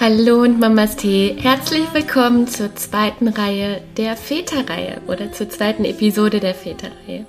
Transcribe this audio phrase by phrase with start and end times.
[0.00, 1.36] Hallo und Mamas Tee.
[1.38, 7.26] Herzlich willkommen zur zweiten Reihe der Väterreihe oder zur zweiten Episode der Väterreihe.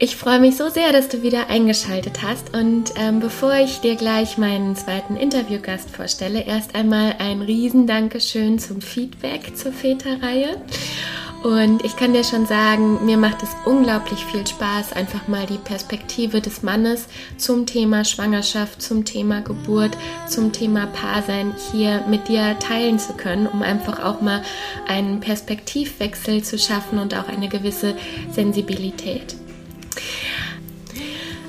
[0.00, 3.94] Ich freue mich so sehr, dass du wieder eingeschaltet hast und ähm, bevor ich dir
[3.94, 10.60] gleich meinen zweiten Interviewgast vorstelle, erst einmal ein riesen Dankeschön zum Feedback zur Väterreihe.
[11.42, 15.58] Und ich kann dir schon sagen, mir macht es unglaublich viel Spaß, einfach mal die
[15.58, 19.96] Perspektive des Mannes zum Thema Schwangerschaft, zum Thema Geburt,
[20.28, 24.42] zum Thema Paarsein hier mit dir teilen zu können, um einfach auch mal
[24.88, 27.94] einen Perspektivwechsel zu schaffen und auch eine gewisse
[28.32, 29.36] Sensibilität.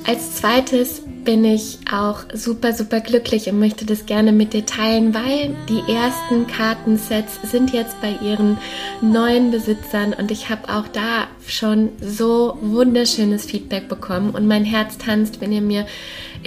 [0.06, 5.14] Als zweites bin ich auch super, super glücklich und möchte das gerne mit dir teilen,
[5.14, 8.58] weil die ersten Kartensets sind jetzt bei ihren
[9.02, 14.98] neuen Besitzern und ich habe auch da schon so wunderschönes Feedback bekommen und mein Herz
[14.98, 15.86] tanzt, wenn ihr mir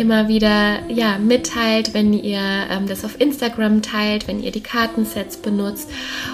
[0.01, 5.37] immer wieder ja, mitteilt, wenn ihr ähm, das auf Instagram teilt, wenn ihr die Kartensets
[5.37, 5.91] benutzt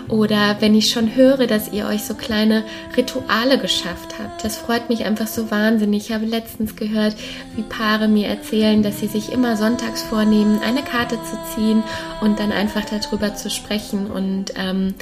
[0.09, 2.63] oder wenn ich schon höre, dass ihr euch so kleine
[2.97, 4.45] Rituale geschafft habt.
[4.45, 6.07] Das freut mich einfach so wahnsinnig.
[6.07, 7.17] Ich habe letztens gehört,
[7.57, 11.83] wie Paare mir erzählen, dass sie sich immer sonntags vornehmen, eine Karte zu ziehen
[12.21, 14.95] und dann einfach darüber zu sprechen und ähm,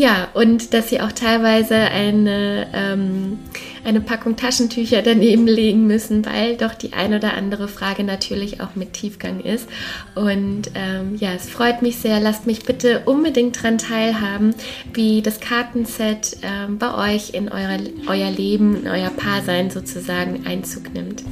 [0.00, 3.38] ja, und dass sie auch teilweise eine, ähm,
[3.84, 8.76] eine Packung Taschentücher daneben legen müssen, weil doch die ein oder andere Frage natürlich auch
[8.76, 9.68] mit Tiefgang ist.
[10.14, 12.18] Und ähm, ja, es freut mich sehr.
[12.18, 14.54] Lasst mich bitte unbedingt daran teilhaben,
[14.94, 17.76] wie das Kartenset ähm, bei euch in euer,
[18.06, 21.24] euer Leben, in euer Paarsein sozusagen Einzug nimmt.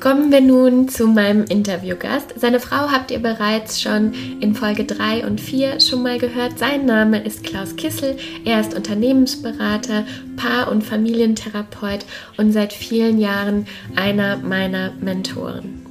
[0.00, 2.32] Kommen wir nun zu meinem Interviewgast.
[2.36, 6.56] Seine Frau habt ihr bereits schon in Folge 3 und 4 schon mal gehört.
[6.56, 8.16] Sein Name ist Klaus Kissel.
[8.44, 10.04] Er ist Unternehmensberater,
[10.36, 12.04] Paar- und Familientherapeut
[12.36, 15.84] und seit vielen Jahren einer meiner Mentoren.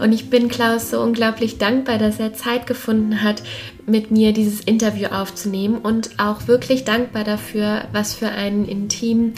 [0.00, 3.42] Und ich bin Klaus so unglaublich dankbar, dass er Zeit gefunden hat,
[3.92, 9.34] mit mir dieses Interview aufzunehmen und auch wirklich dankbar dafür, was für einen intimen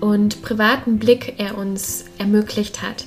[0.00, 3.04] und privaten Blick er uns ermöglicht hat.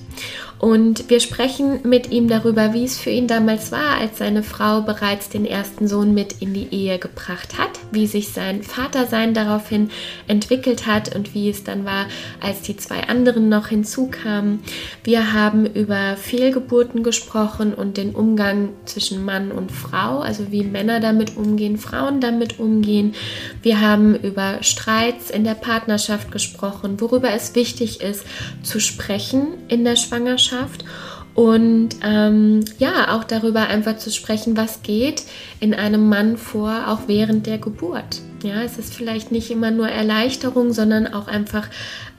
[0.61, 4.81] Und wir sprechen mit ihm darüber, wie es für ihn damals war, als seine Frau
[4.81, 9.89] bereits den ersten Sohn mit in die Ehe gebracht hat, wie sich sein Vatersein daraufhin
[10.27, 12.05] entwickelt hat und wie es dann war,
[12.41, 14.59] als die zwei anderen noch hinzukamen.
[15.03, 20.90] Wir haben über Fehlgeburten gesprochen und den Umgang zwischen Mann und Frau, also wie Männer
[20.99, 23.13] damit umgehen, Frauen damit umgehen.
[23.61, 28.25] Wir haben über Streits in der Partnerschaft gesprochen, worüber es wichtig ist
[28.63, 30.85] zu sprechen in der Schwangerschaft Schwangerschaft
[31.33, 35.23] und ähm, ja, auch darüber einfach zu sprechen, was geht
[35.61, 38.19] in einem Mann vor, auch während der Geburt.
[38.43, 41.69] Ja, es ist vielleicht nicht immer nur Erleichterung, sondern auch einfach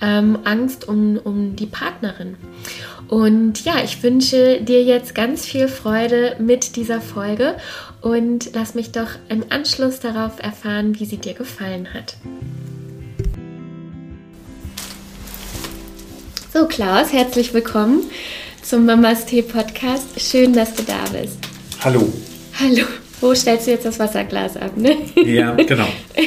[0.00, 2.36] ähm, Angst um, um die Partnerin.
[3.08, 7.56] Und ja, ich wünsche dir jetzt ganz viel Freude mit dieser Folge
[8.02, 12.16] und lass mich doch im Anschluss darauf erfahren, wie sie dir gefallen hat.
[16.52, 18.02] So, Klaus, herzlich willkommen
[18.62, 20.06] zum Mamas Tee Podcast.
[20.18, 21.38] Schön, dass du da bist.
[21.80, 22.12] Hallo.
[22.60, 22.84] Hallo.
[23.20, 24.96] Wo stellst du jetzt das Wasserglas ab, ne?
[25.24, 25.86] Ja, genau.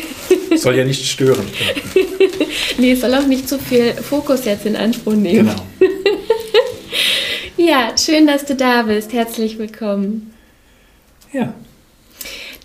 [0.56, 1.46] Soll ja nicht stören.
[2.78, 5.50] nee, es soll auch nicht zu viel Fokus jetzt in Anspruch nehmen.
[5.50, 5.92] Genau.
[7.58, 9.12] ja, schön, dass du da bist.
[9.12, 10.35] Herzlich willkommen.
[11.32, 11.54] Ja.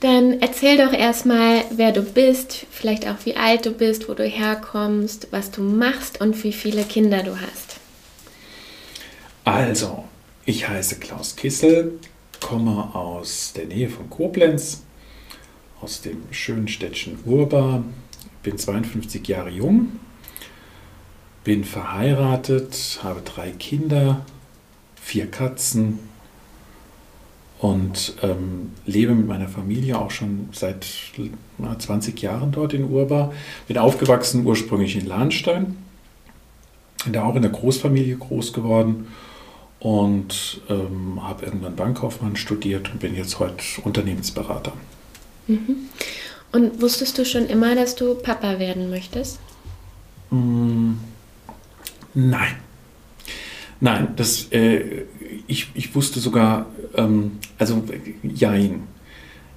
[0.01, 4.25] Dann erzähl doch erstmal, wer du bist, vielleicht auch wie alt du bist, wo du
[4.25, 7.77] herkommst, was du machst und wie viele Kinder du hast.
[9.45, 10.05] Also,
[10.47, 11.99] ich heiße Klaus Kissel,
[12.41, 14.83] komme aus der Nähe von Koblenz,
[15.83, 17.85] aus dem schönen Städtchen Urba,
[18.43, 19.99] bin 52 Jahre jung,
[21.45, 24.25] bin verheiratet, habe drei Kinder,
[25.01, 26.10] vier Katzen
[27.61, 30.87] und ähm, lebe mit meiner Familie auch schon seit
[31.59, 33.33] na, 20 Jahren dort in Urba.
[33.69, 35.77] Bin aufgewachsen ursprünglich in Lahnstein,
[37.05, 39.09] bin da auch in der Großfamilie groß geworden
[39.79, 44.73] und ähm, habe irgendwann Bankkaufmann studiert und bin jetzt heute Unternehmensberater.
[45.47, 45.77] Mhm.
[46.53, 49.39] Und wusstest du schon immer, dass du Papa werden möchtest?
[50.31, 50.93] Mm,
[52.15, 52.57] nein.
[53.81, 55.05] Nein, das, äh,
[55.47, 56.67] ich, ich wusste sogar,
[56.97, 57.83] ähm, also
[58.23, 58.83] jein.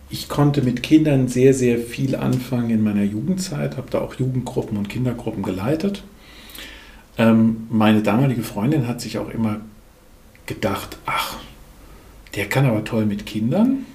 [0.10, 4.78] Ich konnte mit Kindern sehr, sehr viel anfangen in meiner Jugendzeit, habe da auch Jugendgruppen
[4.78, 6.04] und Kindergruppen geleitet.
[7.18, 9.62] Ähm, meine damalige Freundin hat sich auch immer
[10.46, 11.38] gedacht, ach,
[12.36, 13.86] der kann aber toll mit Kindern.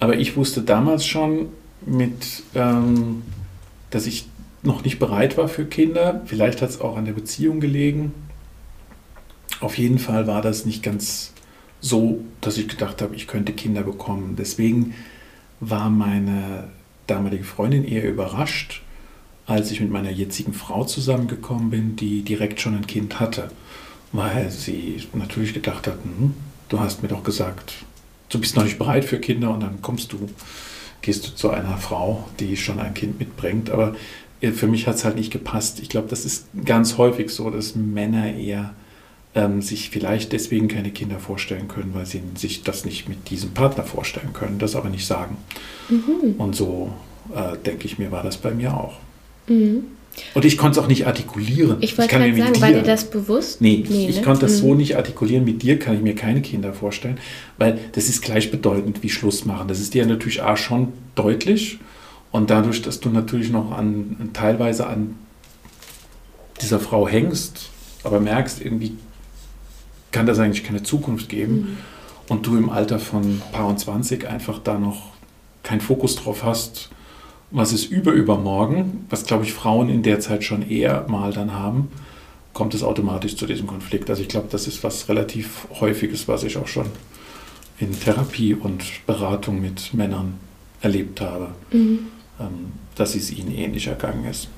[0.00, 1.48] Aber ich wusste damals schon,
[1.86, 3.22] mit, ähm,
[3.90, 4.26] dass ich
[4.62, 6.22] noch nicht bereit war für Kinder.
[6.24, 8.12] Vielleicht hat es auch an der Beziehung gelegen.
[9.60, 11.32] Auf jeden Fall war das nicht ganz
[11.80, 14.36] so, dass ich gedacht habe, ich könnte Kinder bekommen.
[14.38, 14.94] Deswegen
[15.60, 16.68] war meine
[17.06, 18.82] damalige Freundin eher überrascht,
[19.46, 23.50] als ich mit meiner jetzigen Frau zusammengekommen bin, die direkt schon ein Kind hatte,
[24.12, 26.34] weil sie natürlich gedacht hat, hm,
[26.68, 27.74] du hast mir doch gesagt,
[28.30, 30.28] du bist noch nicht bereit für Kinder und dann kommst du,
[31.02, 33.70] gehst du zu einer Frau, die schon ein Kind mitbringt.
[33.70, 33.94] Aber
[34.40, 35.80] für mich hat es halt nicht gepasst.
[35.80, 38.74] Ich glaube, das ist ganz häufig so, dass Männer eher
[39.34, 43.50] ähm, sich vielleicht deswegen keine Kinder vorstellen können, weil sie sich das nicht mit diesem
[43.50, 45.36] Partner vorstellen können, das aber nicht sagen.
[45.88, 46.34] Mhm.
[46.38, 46.92] Und so
[47.34, 48.94] äh, denke ich mir, war das bei mir auch.
[49.48, 49.84] Mhm.
[50.34, 51.78] Und ich konnte es auch nicht artikulieren.
[51.80, 53.60] Ich wollte gerade sagen, dir, war dir das bewusst?
[53.60, 54.22] Nee, nee ich ne?
[54.22, 54.68] konnte das mhm.
[54.68, 55.44] so nicht artikulieren.
[55.44, 57.18] Mit dir kann ich mir keine Kinder vorstellen,
[57.58, 59.66] weil das ist gleichbedeutend wie Schluss machen.
[59.66, 61.78] Das ist dir natürlich auch schon deutlich.
[62.30, 65.16] Und dadurch, dass du natürlich noch an, teilweise an
[66.60, 67.70] dieser Frau hängst,
[68.04, 68.96] aber merkst, irgendwie
[70.14, 71.54] kann das eigentlich keine Zukunft geben.
[71.54, 71.76] Mhm.
[72.28, 75.10] Und du im Alter von paar und 20 einfach da noch
[75.62, 76.88] keinen Fokus drauf hast,
[77.50, 81.52] was ist über übermorgen, was glaube ich Frauen in der Zeit schon eher mal dann
[81.52, 81.88] haben,
[82.54, 84.08] kommt es automatisch zu diesem Konflikt.
[84.08, 86.86] Also ich glaube, das ist was relativ häufiges, was ich auch schon
[87.78, 90.34] in Therapie und Beratung mit Männern
[90.80, 92.06] erlebt habe, mhm.
[92.40, 94.48] Ähm, dass es ihnen ähnlich ergangen ist.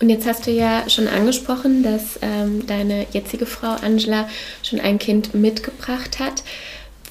[0.00, 4.28] Und jetzt hast du ja schon angesprochen, dass ähm, deine jetzige Frau Angela
[4.62, 6.42] schon ein Kind mitgebracht hat.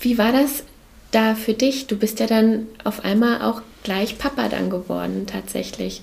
[0.01, 0.63] Wie war das
[1.11, 1.87] da für dich?
[1.87, 6.01] Du bist ja dann auf einmal auch gleich Papa dann geworden tatsächlich.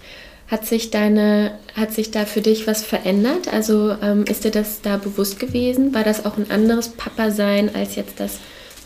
[0.49, 3.53] Hat sich deine, hat sich da für dich was verändert?
[3.53, 5.95] Also ähm, ist dir das da bewusst gewesen?
[5.95, 8.39] War das auch ein anderes Papa sein als jetzt das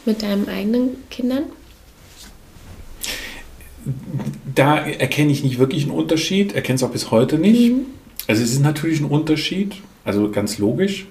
[0.04, 1.44] mit deinen eigenen Kindern?
[4.54, 7.72] Da erkenne ich nicht wirklich einen Unterschied, erkenne es auch bis heute nicht.
[7.72, 7.86] Mhm.
[8.26, 11.06] Also es ist natürlich ein Unterschied, also ganz logisch.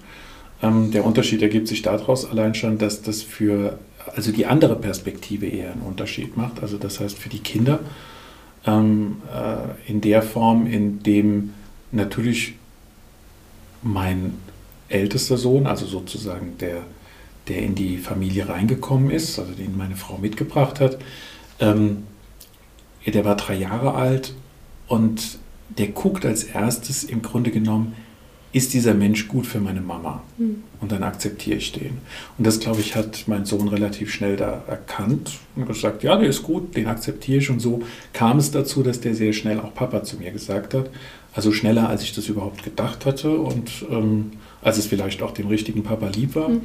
[0.61, 3.77] Ähm, der Unterschied ergibt sich daraus allein schon, dass das für
[4.15, 6.61] also die andere Perspektive eher einen Unterschied macht.
[6.61, 7.79] Also das heißt für die Kinder
[8.65, 11.53] ähm, äh, in der Form, in dem
[11.91, 12.55] natürlich
[13.81, 14.33] mein
[14.89, 16.83] ältester Sohn, also sozusagen der,
[17.47, 20.97] der in die Familie reingekommen ist, also den meine Frau mitgebracht hat,
[21.59, 22.03] ähm,
[23.11, 24.33] der war drei Jahre alt
[24.87, 25.37] und
[25.77, 27.95] der guckt als erstes im Grunde genommen,
[28.53, 30.21] ist dieser Mensch gut für meine Mama?
[30.37, 30.63] Mhm.
[30.79, 31.97] Und dann akzeptiere ich den.
[32.37, 36.29] Und das, glaube ich, hat mein Sohn relativ schnell da erkannt und gesagt, ja, der
[36.29, 37.49] ist gut, den akzeptiere ich.
[37.49, 37.81] Und so
[38.13, 40.91] kam es dazu, dass der sehr schnell auch Papa zu mir gesagt hat.
[41.33, 45.47] Also schneller, als ich das überhaupt gedacht hatte und ähm, als es vielleicht auch dem
[45.47, 46.49] richtigen Papa lieb war.
[46.49, 46.61] Mhm.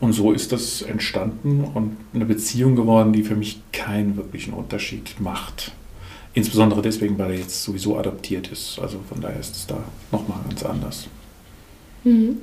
[0.00, 5.20] Und so ist das entstanden und eine Beziehung geworden, die für mich keinen wirklichen Unterschied
[5.20, 5.72] macht.
[6.32, 8.78] Insbesondere deswegen, weil er jetzt sowieso adoptiert ist.
[8.80, 11.06] Also von daher ist es da nochmal ganz anders.
[12.04, 12.38] Mhm.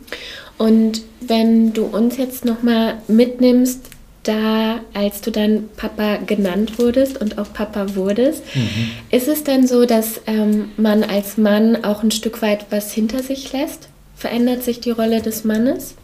[0.58, 3.90] Und wenn du uns jetzt nochmal mitnimmst,
[4.24, 8.92] da als du dann Papa genannt wurdest und auch Papa wurdest, mhm.
[9.10, 13.24] ist es dann so, dass ähm, man als Mann auch ein Stück weit was hinter
[13.24, 13.88] sich lässt?
[14.16, 15.96] Verändert sich die Rolle des Mannes?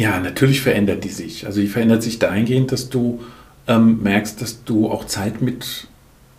[0.00, 1.44] Ja, natürlich verändert die sich.
[1.44, 3.20] Also die verändert sich dahingehend, dass du
[3.66, 5.88] ähm, merkst, dass du auch Zeit mit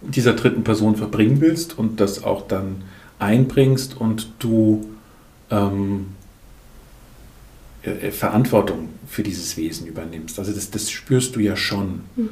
[0.02, 2.82] dieser dritten Person verbringen willst und das auch dann
[3.20, 4.90] einbringst und du
[5.52, 6.08] ähm,
[7.84, 10.40] äh, Verantwortung für dieses Wesen übernimmst.
[10.40, 12.02] Also das, das spürst du ja schon.
[12.16, 12.30] Mhm.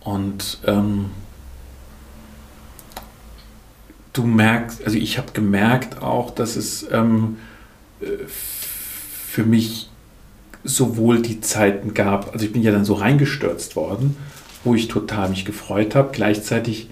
[0.00, 1.10] Und ähm,
[4.14, 7.36] du merkst, also ich habe gemerkt auch, dass es ähm,
[8.00, 9.90] äh, für mich
[10.66, 14.16] sowohl die Zeiten gab, also ich bin ja dann so reingestürzt worden,
[14.64, 16.10] wo ich total mich gefreut habe.
[16.12, 16.88] Gleichzeitig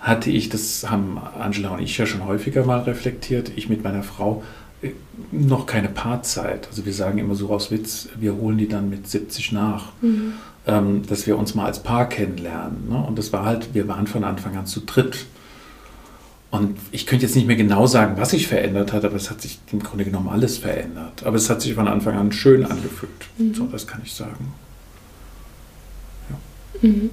[0.00, 4.02] hatte ich, das haben Angela und ich ja schon häufiger mal reflektiert, ich mit meiner
[4.02, 4.42] Frau
[4.82, 4.90] äh,
[5.30, 6.66] noch keine Paarzeit.
[6.68, 10.34] Also wir sagen immer so aus Witz, wir holen die dann mit 70 nach, mhm.
[10.66, 12.88] ähm, dass wir uns mal als Paar kennenlernen.
[12.90, 12.96] Ne?
[12.96, 15.26] Und das war halt, wir waren von Anfang an zu dritt.
[16.52, 19.40] Und ich könnte jetzt nicht mehr genau sagen, was sich verändert hat, aber es hat
[19.40, 21.24] sich im Grunde genommen alles verändert.
[21.24, 23.10] Aber es hat sich von Anfang an schön angefühlt.
[23.38, 23.54] Mhm.
[23.54, 24.52] So, das kann ich sagen.
[26.28, 26.88] Ja.
[26.88, 27.10] Mhm.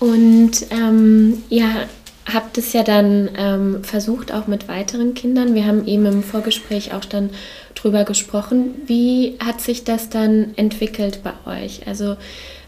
[0.00, 1.86] Und ähm, ja,
[2.26, 5.54] habt es ja dann ähm, versucht, auch mit weiteren Kindern.
[5.54, 7.30] Wir haben eben im Vorgespräch auch dann
[7.76, 8.74] drüber gesprochen.
[8.86, 11.86] Wie hat sich das dann entwickelt bei euch?
[11.86, 12.16] Also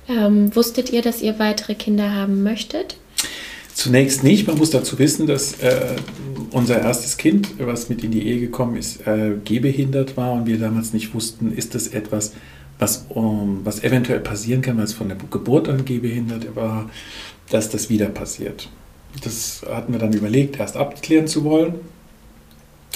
[0.08, 2.98] ähm, wusstet ihr, dass ihr weitere Kinder haben möchtet?
[3.76, 4.46] Zunächst nicht.
[4.46, 5.96] Man muss dazu wissen, dass äh,
[6.50, 10.58] unser erstes Kind, was mit in die Ehe gekommen ist, äh, gehbehindert war und wir
[10.58, 12.32] damals nicht wussten, ist das etwas,
[12.78, 16.88] was, um, was eventuell passieren kann, weil es von der Geburt an gehbehindert war,
[17.50, 18.70] dass das wieder passiert.
[19.22, 21.74] Das hatten wir dann überlegt, erst abklären zu wollen.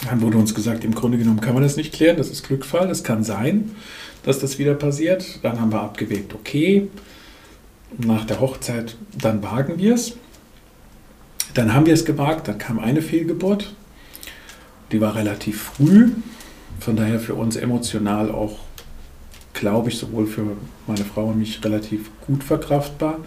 [0.08, 2.88] Dann wurde uns gesagt, im Grunde genommen kann man das nicht klären, das ist Glückfall,
[2.88, 3.72] das kann sein,
[4.22, 5.40] dass das wieder passiert.
[5.42, 6.88] Dann haben wir abgewegt, okay,
[7.98, 10.14] nach der Hochzeit, dann wagen wir es.
[11.54, 13.74] Dann haben wir es gewagt, dann kam eine Fehlgeburt,
[14.92, 16.10] die war relativ früh,
[16.78, 18.58] von daher für uns emotional auch,
[19.52, 23.18] glaube ich, sowohl für meine Frau und mich relativ gut verkraftbar.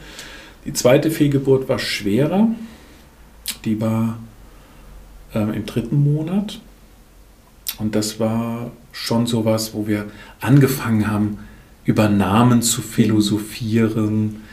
[0.65, 2.47] Die zweite Fehlgeburt war schwerer,
[3.65, 4.17] die war
[5.33, 6.61] äh, im dritten Monat
[7.79, 10.05] und das war schon sowas, wo wir
[10.39, 11.39] angefangen haben,
[11.85, 14.43] über Namen zu philosophieren.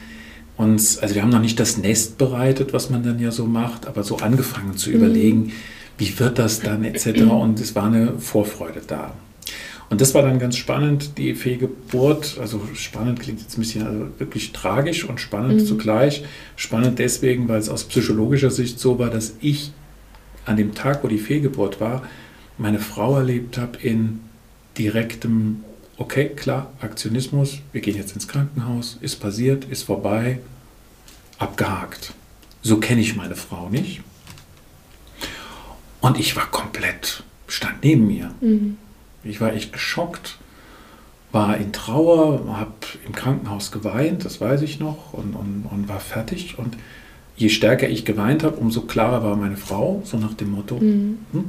[0.61, 3.87] Uns, also wir haben noch nicht das Nest bereitet, was man dann ja so macht,
[3.87, 4.97] aber so angefangen zu mhm.
[4.97, 5.53] überlegen,
[5.97, 7.23] wie wird das dann etc.
[7.23, 9.15] Und es war eine Vorfreude da.
[9.89, 12.37] Und das war dann ganz spannend, die Fehlgeburt.
[12.39, 15.67] Also spannend klingt jetzt ein bisschen also wirklich tragisch und spannend mhm.
[15.67, 16.25] zugleich.
[16.57, 19.73] Spannend deswegen, weil es aus psychologischer Sicht so war, dass ich
[20.45, 22.03] an dem Tag, wo die Fehlgeburt war,
[22.59, 24.21] meine Frau erlebt habe in
[24.77, 25.65] direktem,
[26.01, 30.41] okay, klar, Aktionismus, wir gehen jetzt ins Krankenhaus, ist passiert, ist vorbei,
[31.39, 32.15] abgehakt.
[32.63, 34.01] So kenne ich meine Frau nicht.
[36.01, 38.33] Und ich war komplett, stand neben mir.
[38.41, 38.79] Mhm.
[39.23, 40.39] Ich war echt geschockt,
[41.33, 42.73] war in Trauer, habe
[43.07, 46.59] im Krankenhaus geweint, das weiß ich noch, und, und, und war fertig.
[46.59, 46.79] Und
[47.37, 50.77] je stärker ich geweint habe, umso klarer war meine Frau, so nach dem Motto.
[50.77, 51.19] Mhm.
[51.33, 51.45] Hm?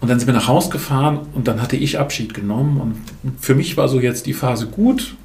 [0.00, 2.80] Und dann sind wir nach Hause gefahren und dann hatte ich Abschied genommen.
[2.80, 5.16] Und für mich war so jetzt die Phase gut,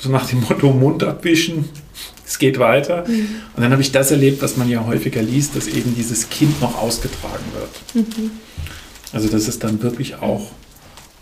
[0.00, 1.68] so nach dem Motto Mund abwischen,
[2.26, 3.04] es geht weiter.
[3.06, 3.28] Mhm.
[3.54, 6.60] Und dann habe ich das erlebt, was man ja häufiger liest, dass eben dieses Kind
[6.60, 8.06] noch ausgetragen wird.
[8.06, 8.30] Mhm.
[9.12, 10.50] Also dass es dann wirklich auch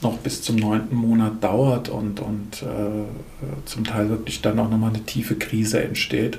[0.00, 4.90] noch bis zum neunten Monat dauert und, und äh, zum Teil wirklich dann auch nochmal
[4.90, 6.38] eine tiefe Krise entsteht.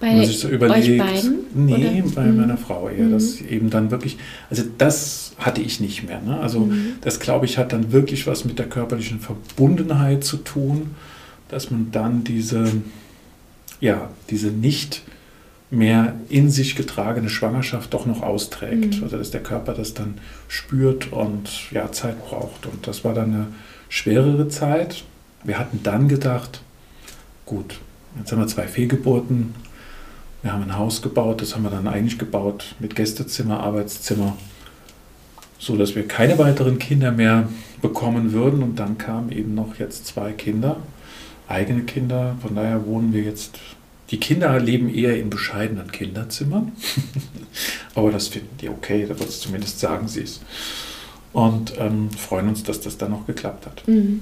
[0.00, 1.38] Bei man sich so überlegt, euch beiden?
[1.54, 2.14] Nee, oder?
[2.14, 2.40] bei mhm.
[2.40, 3.06] meiner Frau eher.
[3.06, 3.12] Mhm.
[3.12, 4.18] Das eben dann wirklich,
[4.50, 6.20] also das hatte ich nicht mehr.
[6.20, 6.38] Ne?
[6.40, 6.94] Also mhm.
[7.00, 10.94] das, glaube ich, hat dann wirklich was mit der körperlichen Verbundenheit zu tun,
[11.48, 12.66] dass man dann diese,
[13.80, 15.02] ja, diese nicht
[15.70, 18.98] mehr in sich getragene Schwangerschaft doch noch austrägt.
[18.98, 19.04] Mhm.
[19.04, 20.14] Also dass der Körper das dann
[20.48, 22.66] spürt und ja, Zeit braucht.
[22.66, 23.46] Und das war dann eine
[23.88, 25.04] schwerere Zeit.
[25.42, 26.62] Wir hatten dann gedacht,
[27.44, 27.80] gut,
[28.18, 29.54] jetzt haben wir zwei Fehlgeburten,
[30.44, 34.36] wir haben ein Haus gebaut, das haben wir dann eigentlich gebaut mit Gästezimmer, Arbeitszimmer,
[35.58, 37.48] so dass wir keine weiteren Kinder mehr
[37.80, 38.62] bekommen würden.
[38.62, 40.76] Und dann kamen eben noch jetzt zwei Kinder,
[41.48, 42.36] eigene Kinder.
[42.42, 43.58] Von daher wohnen wir jetzt.
[44.10, 46.72] Die Kinder leben eher in bescheidenen Kinderzimmern,
[47.94, 50.42] aber das finden die okay, da wird es zumindest sagen sie es.
[51.32, 53.88] Und ähm, freuen uns, dass das dann noch geklappt hat.
[53.88, 54.20] Mhm.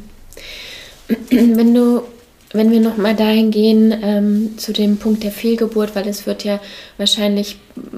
[1.30, 2.04] Wenn du
[2.52, 6.60] wenn wir nochmal dahin gehen ähm, zu dem Punkt der Fehlgeburt, weil es wird ja
[6.98, 7.56] wahrscheinlich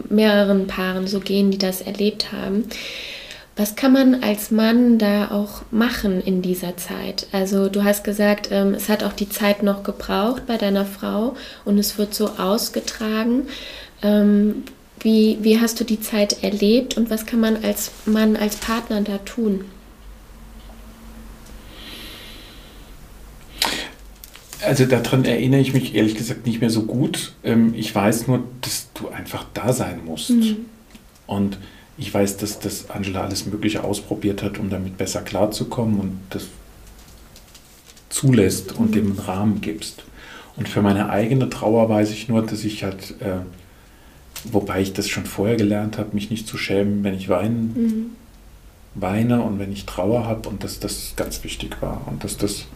[0.08, 2.64] mehreren Paaren so gehen, die das erlebt haben.
[3.56, 7.28] Was kann man als Mann da auch machen in dieser Zeit?
[7.30, 11.36] Also du hast gesagt, ähm, es hat auch die Zeit noch gebraucht bei deiner Frau
[11.64, 13.46] und es wird so ausgetragen.
[14.02, 14.64] Ähm,
[15.00, 19.02] wie, wie hast du die Zeit erlebt und was kann man als Mann, als Partner
[19.02, 19.64] da tun?
[24.66, 27.32] Also daran erinnere ich mich ehrlich gesagt nicht mehr so gut.
[27.44, 30.30] Ähm, ich weiß nur, dass du einfach da sein musst.
[30.30, 30.56] Mhm.
[31.26, 31.58] Und
[31.96, 36.46] ich weiß, dass das Angela alles Mögliche ausprobiert hat, um damit besser klarzukommen und das
[38.08, 38.94] zulässt und mhm.
[38.94, 40.04] dem Rahmen gibst.
[40.56, 43.38] Und für meine eigene Trauer weiß ich nur, dass ich halt, äh,
[44.44, 48.10] wobei ich das schon vorher gelernt habe, mich nicht zu schämen, wenn ich weinen, mhm.
[48.94, 52.66] weine und wenn ich Trauer habe und dass das ganz wichtig war und dass das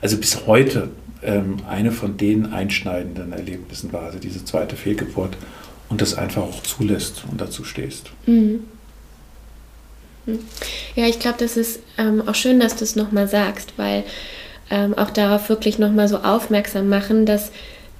[0.00, 0.90] also bis heute
[1.22, 5.36] ähm, eine von den einschneidenden Erlebnissen war, also diese zweite Fehlgeburt
[5.88, 8.10] und das einfach auch zulässt und dazu stehst.
[8.26, 8.64] Mhm.
[10.26, 10.38] mhm.
[10.94, 14.04] Ja, ich glaube, das ist ähm, auch schön, dass du es nochmal sagst, weil
[14.70, 17.50] ähm, auch darauf wirklich nochmal so aufmerksam machen, dass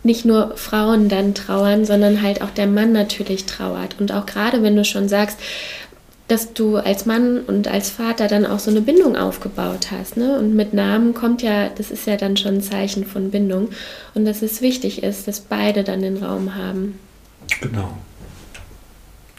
[0.03, 3.97] nicht nur Frauen dann trauern, sondern halt auch der Mann natürlich trauert.
[3.99, 5.39] Und auch gerade wenn du schon sagst,
[6.31, 10.17] dass du als Mann und als Vater dann auch so eine Bindung aufgebaut hast.
[10.17, 10.39] Ne?
[10.39, 13.71] Und mit Namen kommt ja, das ist ja dann schon ein Zeichen von Bindung.
[14.15, 17.01] Und dass es wichtig ist, dass beide dann den Raum haben.
[17.61, 17.99] Genau.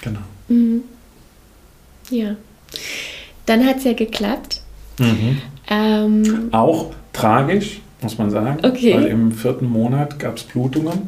[0.02, 0.20] Genau.
[0.50, 0.84] Mhm.
[2.10, 2.36] Ja.
[3.46, 4.62] Dann hat es ja geklappt.
[5.00, 5.42] Mhm.
[5.70, 8.66] Ähm, auch tragisch, muss man sagen.
[8.66, 8.96] Okay.
[8.96, 11.08] Weil im vierten Monat gab es Blutungen.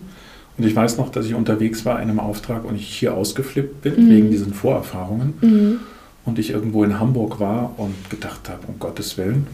[0.57, 3.81] Und ich weiß noch, dass ich unterwegs war in einem Auftrag und ich hier ausgeflippt
[3.81, 4.10] bin, mhm.
[4.10, 5.33] wegen diesen Vorerfahrungen.
[5.41, 5.79] Mhm.
[6.25, 9.48] Und ich irgendwo in Hamburg war und gedacht habe, um Gottes Willen.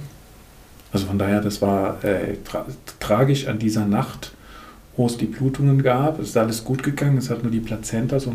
[0.92, 2.66] Also von daher, das war äh, tra
[3.00, 4.34] tragisch an dieser Nacht,
[4.98, 6.20] wo es die Blutungen gab.
[6.20, 8.34] Es ist alles gut gegangen, es hat nur die Plazenta so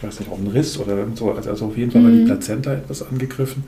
[0.00, 1.32] ich weiß nicht, auch ein Riss oder so.
[1.32, 2.26] Also auf jeden Fall war die Mhm.
[2.26, 3.64] Plazenta etwas angegriffen.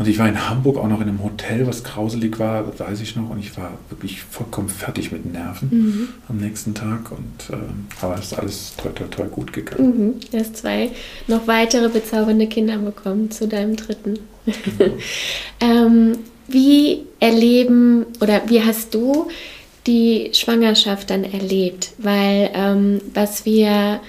[0.00, 3.02] Und ich war in Hamburg auch noch in einem Hotel, was grauselig war, das weiß
[3.02, 3.28] ich noch.
[3.28, 6.08] Und ich war wirklich vollkommen fertig mit Nerven Mhm.
[6.26, 7.12] am nächsten Tag.
[7.12, 10.06] Und ähm, aber es ist alles toll, toll, toll gut gegangen.
[10.06, 10.14] Mhm.
[10.32, 10.88] Du hast zwei
[11.26, 14.20] noch weitere bezaubernde Kinder bekommen zu deinem dritten.
[15.60, 16.16] ähm,
[16.48, 19.28] wie erleben oder wie hast du
[19.86, 21.90] die Schwangerschaft dann erlebt?
[21.98, 24.00] Weil ähm, was wir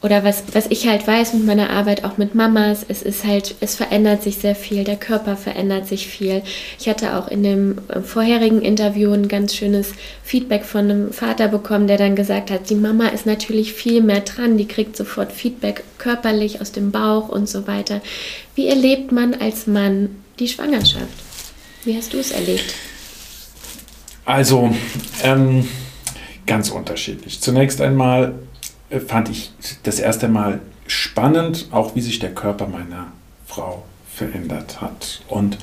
[0.00, 3.56] oder was, was ich halt weiß mit meiner Arbeit auch mit Mamas, es ist halt,
[3.60, 6.42] es verändert sich sehr viel, der Körper verändert sich viel.
[6.78, 11.48] Ich hatte auch in dem äh, vorherigen Interview ein ganz schönes Feedback von einem Vater
[11.48, 15.32] bekommen, der dann gesagt hat, die Mama ist natürlich viel mehr dran, die kriegt sofort
[15.32, 18.00] Feedback körperlich aus dem Bauch und so weiter.
[18.54, 21.08] Wie erlebt man als Mann die Schwangerschaft?
[21.84, 22.72] Wie hast du es erlebt?
[24.24, 24.76] Also,
[25.24, 25.66] ähm,
[26.46, 27.40] ganz unterschiedlich.
[27.40, 28.34] Zunächst einmal
[29.06, 29.52] fand ich
[29.82, 33.12] das erste Mal spannend, auch wie sich der Körper meiner
[33.46, 35.22] Frau verändert hat.
[35.28, 35.58] Und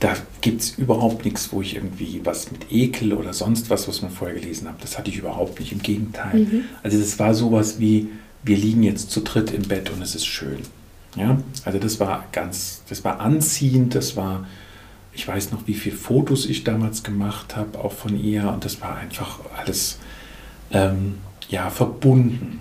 [0.00, 4.02] da gibt es überhaupt nichts, wo ich irgendwie was mit Ekel oder sonst was, was
[4.02, 5.72] man vorher gelesen habe, das hatte ich überhaupt nicht.
[5.72, 6.46] Im Gegenteil.
[6.82, 8.08] Also das war sowas wie,
[8.42, 10.60] wir liegen jetzt zu dritt im Bett und es ist schön.
[11.16, 14.46] Ja, also das war ganz, das war anziehend, das war,
[15.12, 18.80] ich weiß noch, wie viele Fotos ich damals gemacht habe, auch von ihr und das
[18.80, 19.98] war einfach alles,
[20.70, 21.16] ähm,
[21.50, 22.60] ja, verbunden.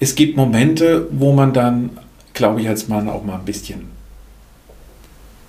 [0.00, 1.90] Es gibt Momente, wo man dann,
[2.34, 3.88] glaube ich, als Mann auch mal ein bisschen,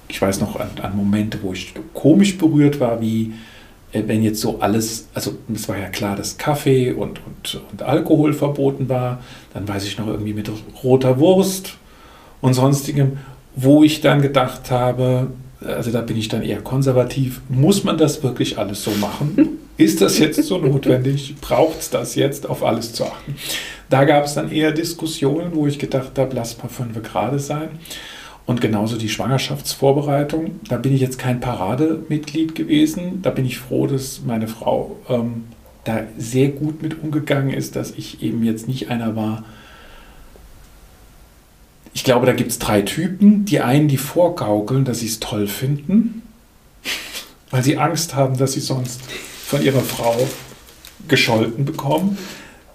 [0.07, 3.33] ich weiß noch an, an Momente, wo ich komisch berührt war, wie
[3.91, 7.81] äh, wenn jetzt so alles, also es war ja klar, dass Kaffee und, und, und
[7.83, 10.50] Alkohol verboten war, dann weiß ich noch irgendwie mit
[10.83, 11.77] roter Wurst
[12.41, 13.19] und sonstigem,
[13.55, 15.27] wo ich dann gedacht habe,
[15.62, 19.59] also da bin ich dann eher konservativ, muss man das wirklich alles so machen?
[19.79, 21.36] Ist das jetzt so notwendig?
[21.39, 23.36] Braucht es das jetzt, auf alles zu achten?
[23.89, 27.69] Da gab es dann eher Diskussionen, wo ich gedacht habe, lass mal fünf gerade sein.
[28.45, 30.59] Und genauso die Schwangerschaftsvorbereitung.
[30.68, 33.22] Da bin ich jetzt kein Parademitglied gewesen.
[33.22, 35.46] Da bin ich froh, dass meine Frau ähm,
[35.85, 39.46] da sehr gut mit umgegangen ist, dass ich eben jetzt nicht einer war.
[41.94, 43.46] Ich glaube, da gibt es drei Typen.
[43.46, 46.22] Die einen, die vorgaukeln, dass sie es toll finden,
[47.50, 49.00] weil sie Angst haben, dass sie sonst
[49.50, 50.27] von ihrer Frau
[51.07, 52.20] gescholten bekommen.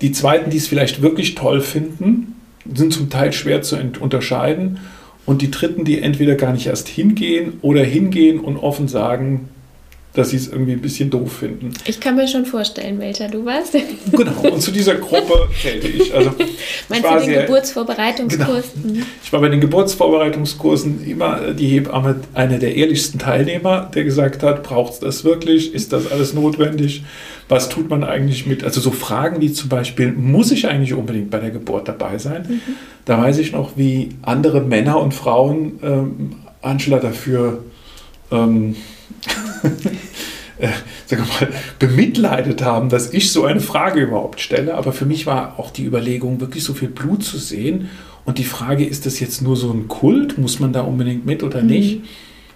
[0.00, 2.34] Die zweiten, die es vielleicht wirklich toll finden,
[2.74, 4.80] sind zum Teil schwer zu unterscheiden.
[5.24, 9.50] Und die dritten, die entweder gar nicht erst hingehen oder hingehen und offen sagen,
[10.14, 11.70] dass sie es irgendwie ein bisschen doof finden.
[11.86, 13.74] Ich kann mir schon vorstellen, welcher du warst.
[14.12, 16.14] Genau, und zu dieser Gruppe zählte ich.
[16.14, 16.46] Also, ich
[16.88, 18.64] Meinst war du den sehr- Geburtsvorbereitungskurs?
[18.82, 19.02] Mhm.
[19.24, 24.62] Ich war bei den Geburtsvorbereitungskursen immer die Hebamme, einer der ehrlichsten Teilnehmer, der gesagt hat,
[24.62, 25.74] braucht es das wirklich?
[25.74, 27.04] Ist das alles notwendig?
[27.48, 28.64] Was tut man eigentlich mit?
[28.64, 32.60] Also so Fragen wie zum Beispiel, muss ich eigentlich unbedingt bei der Geburt dabei sein?
[33.04, 37.62] Da weiß ich noch, wie andere Männer und Frauen ähm, Angela dafür
[38.34, 38.76] ähm,
[40.58, 40.68] äh,
[41.06, 44.74] sagen wir mal, bemitleidet haben, dass ich so eine Frage überhaupt stelle.
[44.74, 47.88] Aber für mich war auch die Überlegung, wirklich so viel Blut zu sehen.
[48.24, 50.38] Und die Frage, ist das jetzt nur so ein Kult?
[50.38, 52.00] Muss man da unbedingt mit oder nicht?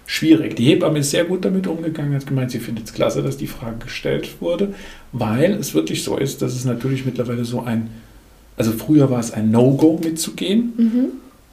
[0.07, 0.55] Schwierig.
[0.55, 3.45] Die Hebamme ist sehr gut damit umgegangen, hat gemeint, sie findet es klasse, dass die
[3.45, 4.73] Frage gestellt wurde,
[5.11, 7.91] weil es wirklich so ist, dass es natürlich mittlerweile so ein,
[8.57, 11.05] also früher war es ein No-Go mitzugehen Mhm.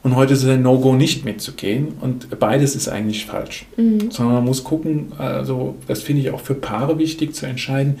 [0.07, 4.09] Und heute ist es ein No-Go nicht mitzugehen und beides ist eigentlich falsch Mhm.
[4.09, 7.99] sondern man muss gucken, also das finde ich auch für Paare wichtig zu entscheiden,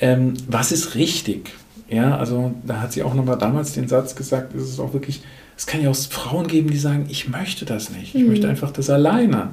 [0.00, 1.50] ähm, was ist richtig.
[1.88, 5.22] Ja, also da hat sie auch nochmal damals den Satz gesagt, es ist auch wirklich,
[5.56, 8.28] es kann ja auch Frauen geben, die sagen, ich möchte das nicht, ich Mhm.
[8.28, 9.48] möchte einfach das alleine.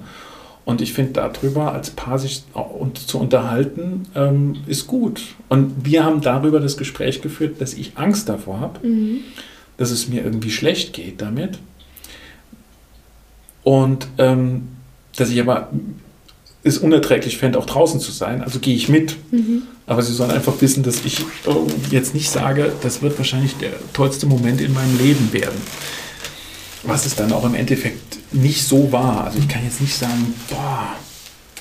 [0.65, 2.43] Und ich finde, darüber als Paar sich
[3.07, 5.21] zu unterhalten, ähm, ist gut.
[5.47, 9.19] Und wir haben darüber das Gespräch geführt, dass ich Angst davor habe, Mhm.
[9.77, 11.57] dass es mir irgendwie schlecht geht damit.
[13.67, 14.69] Und ähm,
[15.17, 15.69] dass ich aber
[16.63, 18.41] es unerträglich fände, auch draußen zu sein.
[18.41, 19.17] Also gehe ich mit.
[19.29, 19.63] Mhm.
[19.85, 21.23] Aber sie sollen einfach wissen, dass ich äh,
[21.91, 25.61] jetzt nicht sage, das wird wahrscheinlich der tollste Moment in meinem Leben werden.
[26.83, 29.25] Was es dann auch im Endeffekt nicht so war.
[29.25, 30.87] Also ich kann jetzt nicht sagen, boah,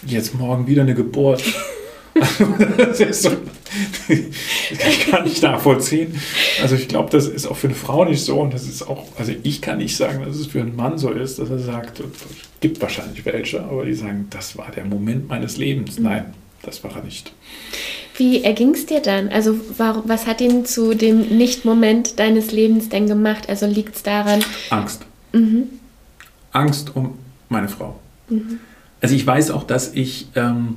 [0.07, 1.43] jetzt morgen wieder eine Geburt.
[2.79, 3.31] das, ist so,
[4.09, 6.19] das kann ich gar nicht nachvollziehen.
[6.63, 9.05] Also ich glaube, das ist auch für eine Frau nicht so und das ist auch,
[9.19, 12.01] also ich kann nicht sagen, dass es für einen Mann so ist, dass er sagt,
[12.01, 12.07] es
[12.61, 15.99] gibt wahrscheinlich welche, aber die sagen, das war der Moment meines Lebens.
[15.99, 17.33] Nein, das war er nicht.
[18.17, 19.29] Wie erging es dir dann?
[19.29, 23.49] Also warum, was hat ihn zu dem Nicht-Moment deines Lebens denn gemacht?
[23.49, 24.43] Also liegt es daran?
[24.71, 25.05] Angst.
[25.33, 25.65] Mhm.
[26.53, 27.19] Angst um
[27.51, 27.99] meine Frau.
[29.03, 30.77] Also ich weiß auch, dass ich ähm,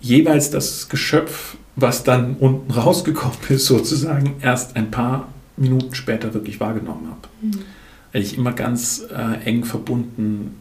[0.00, 6.60] jeweils das Geschöpf, was dann unten rausgekommen ist, sozusagen erst ein paar Minuten später wirklich
[6.60, 7.28] wahrgenommen habe.
[7.40, 7.60] Mhm.
[8.12, 10.54] Weil ich immer ganz äh, eng verbunden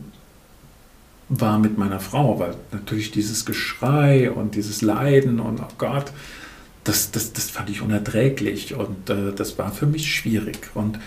[1.30, 6.12] war mit meiner Frau, weil natürlich dieses Geschrei und dieses Leiden und oh Gott,
[6.84, 10.70] das, das, das fand ich unerträglich und äh, das war für mich schwierig.
[10.76, 11.00] Und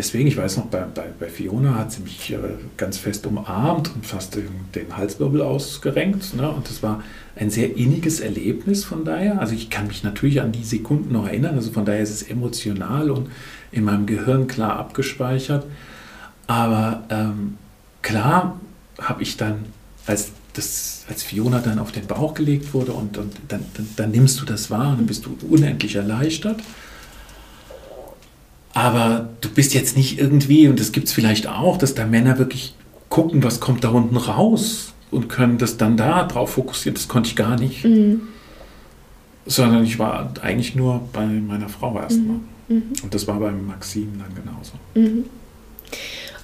[0.00, 2.38] deswegen, ich weiß noch, bei, bei, bei Fiona hat sie mich äh,
[2.78, 6.34] ganz fest umarmt und fast den, den Halswirbel ausgerenkt.
[6.36, 6.50] Ne?
[6.50, 7.04] Und das war
[7.36, 9.40] ein sehr inniges Erlebnis von daher.
[9.40, 12.22] Also ich kann mich natürlich an die Sekunden noch erinnern, also von daher ist es
[12.22, 13.28] emotional und
[13.72, 15.66] in meinem Gehirn klar abgespeichert.
[16.46, 17.58] Aber ähm,
[18.00, 18.58] klar
[18.98, 19.66] habe ich dann,
[20.06, 24.10] als, das, als Fiona dann auf den Bauch gelegt wurde und, und dann, dann, dann
[24.12, 26.60] nimmst du das wahr und dann bist du unendlich erleichtert.
[28.72, 32.38] Aber du bist jetzt nicht irgendwie, und das gibt es vielleicht auch, dass da Männer
[32.38, 32.74] wirklich
[33.08, 36.94] gucken, was kommt da unten raus und können das dann da drauf fokussieren.
[36.94, 37.84] Das konnte ich gar nicht.
[37.84, 38.22] Mhm.
[39.46, 42.36] Sondern ich war eigentlich nur bei meiner Frau erstmal.
[42.36, 42.76] Mhm.
[42.76, 42.82] mhm.
[43.02, 44.72] Und das war beim Maxim dann genauso.
[44.94, 45.24] Mhm.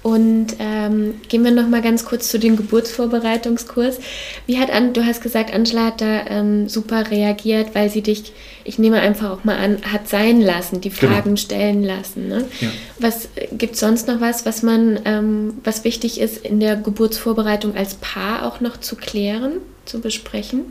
[0.07, 3.99] Und ähm, gehen wir noch mal ganz kurz zu dem Geburtsvorbereitungskurs.
[4.47, 8.33] Wie hat an, du hast gesagt, Angela hat da ähm, super reagiert, weil sie dich,
[8.63, 11.13] ich nehme einfach auch mal an, hat sein lassen, die genau.
[11.13, 11.37] Fragen genau.
[11.37, 12.29] stellen lassen.
[12.29, 12.45] Ne?
[12.61, 12.69] Ja.
[13.01, 17.75] Was gibt es sonst noch was, was man, ähm, was wichtig ist in der Geburtsvorbereitung
[17.75, 19.55] als Paar auch noch zu klären,
[19.87, 20.67] zu besprechen?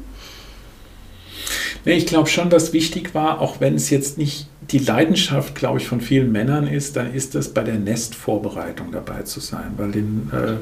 [1.86, 5.79] Nee, ich glaube schon, was wichtig war, auch wenn es jetzt nicht die Leidenschaft, glaube
[5.79, 9.91] ich, von vielen Männern ist, dann ist das bei der Nestvorbereitung dabei zu sein, weil
[9.91, 10.58] den, äh,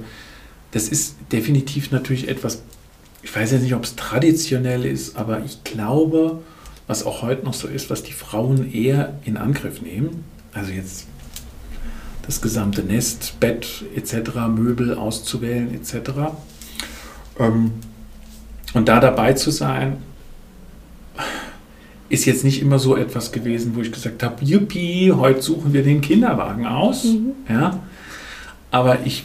[0.71, 2.61] das ist definitiv natürlich etwas,
[3.21, 6.41] ich weiß jetzt nicht, ob es traditionell ist, aber ich glaube,
[6.87, 11.07] was auch heute noch so ist, was die Frauen eher in Angriff nehmen, also jetzt
[12.25, 16.33] das gesamte Nest, Bett etc., Möbel auszuwählen etc.
[17.39, 17.71] Ähm,
[18.73, 19.97] und da dabei zu sein,
[22.13, 25.83] ist jetzt nicht immer so etwas gewesen, wo ich gesagt habe, Yuppie, heute suchen wir
[25.83, 27.05] den Kinderwagen aus.
[27.05, 27.31] Mhm.
[27.49, 27.79] Ja?
[28.69, 29.23] Aber ich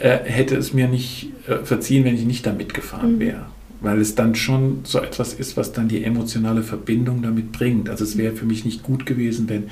[0.00, 3.20] äh, hätte es mir nicht äh, verziehen, wenn ich nicht da mitgefahren mhm.
[3.20, 3.46] wäre.
[3.82, 7.88] Weil es dann schon so etwas ist, was dann die emotionale Verbindung damit bringt.
[7.90, 9.64] Also es wäre für mich nicht gut gewesen, wenn,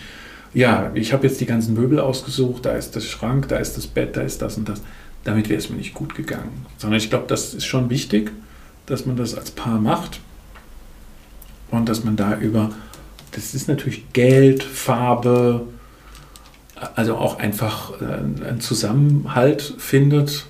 [0.52, 3.86] ja, ich habe jetzt die ganzen Möbel ausgesucht, da ist das Schrank, da ist das
[3.86, 4.82] Bett, da ist das und das.
[5.24, 6.66] Damit wäre es mir nicht gut gegangen.
[6.78, 8.30] Sondern ich glaube, das ist schon wichtig,
[8.86, 10.20] dass man das als Paar macht
[11.70, 12.70] und dass man da über,
[13.32, 15.66] das ist natürlich Geld, Farbe,
[16.94, 20.46] also auch einfach äh, einen Zusammenhalt findet,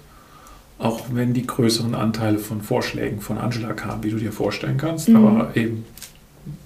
[0.78, 5.09] auch wenn die größeren Anteile von Vorschlägen von Angela kamen, wie du dir vorstellen kannst.
[5.09, 5.16] Mhm.
[5.16, 5.85] Aber eben,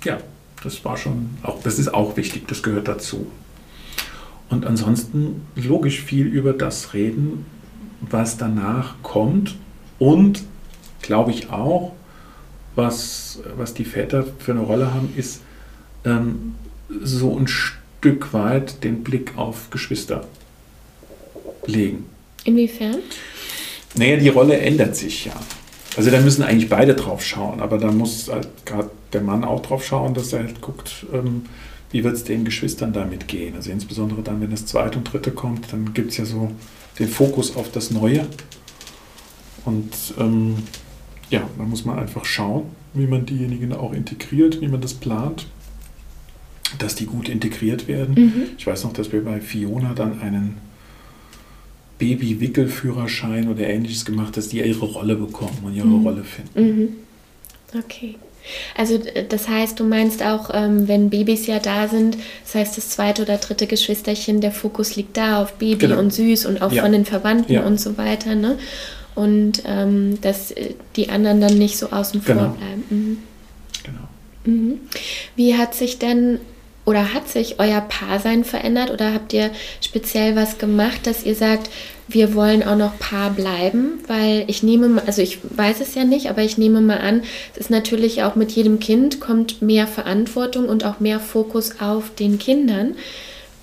[0.05, 0.19] ja,
[0.63, 3.27] das war schon, auch, das ist auch wichtig, das gehört dazu.
[4.51, 7.47] Und ansonsten logisch viel über das reden,
[8.01, 9.57] was danach kommt
[9.99, 10.43] und
[11.01, 11.93] glaube ich auch,
[12.75, 15.43] was, was die Väter für eine Rolle haben, ist
[16.05, 16.55] ähm,
[17.03, 20.27] so ein Stück weit den Blick auf Geschwister
[21.67, 22.07] legen.
[22.45, 22.99] Inwiefern?
[23.95, 25.35] Naja, die Rolle ändert sich ja.
[25.97, 29.61] Also da müssen eigentlich beide drauf schauen, aber da muss halt gerade der Mann auch
[29.61, 31.45] drauf schauen, dass er halt guckt, ähm,
[31.91, 33.55] wie wird es den Geschwistern damit gehen.
[33.55, 36.51] Also insbesondere dann, wenn das zweite und dritte kommt, dann gibt es ja so
[36.99, 38.27] den Fokus auf das Neue.
[39.67, 40.57] Und ähm,
[41.33, 45.47] ja, da muss man einfach schauen, wie man diejenigen auch integriert, wie man das plant,
[46.79, 48.15] dass die gut integriert werden.
[48.15, 48.43] Mhm.
[48.59, 50.59] Ich weiß noch, dass wir bei Fiona dann einen
[51.99, 56.07] Baby-Wickelführerschein oder ähnliches gemacht, haben, dass die ihre Rolle bekommen und ihre mhm.
[56.07, 56.79] Rolle finden.
[56.79, 56.89] Mhm.
[57.79, 58.17] Okay.
[58.77, 62.91] Also das heißt, du meinst auch, ähm, wenn Babys ja da sind, das heißt das
[62.91, 66.01] zweite oder dritte Geschwisterchen, der Fokus liegt da auf Baby genau.
[66.01, 66.83] und süß und auch ja.
[66.83, 67.63] von den Verwandten ja.
[67.63, 68.35] und so weiter.
[68.35, 68.59] Ne?
[69.15, 72.49] Und ähm, dass äh, die anderen dann nicht so außen vor genau.
[72.51, 72.85] bleiben.
[72.91, 73.19] Mhm.
[73.85, 74.09] Genau.
[74.45, 74.81] Mhm.
[75.37, 76.41] Wie hat sich denn
[76.85, 81.71] oder hat sich euer Paarsein verändert oder habt ihr speziell was gemacht, dass ihr sagt,
[82.09, 84.01] wir wollen auch noch Paar bleiben?
[84.09, 87.23] Weil ich nehme, mal, also ich weiß es ja nicht, aber ich nehme mal an,
[87.53, 92.13] es ist natürlich auch mit jedem Kind kommt mehr Verantwortung und auch mehr Fokus auf
[92.17, 92.97] den Kindern.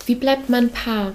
[0.05, 1.11] Wie bleibt man Paar?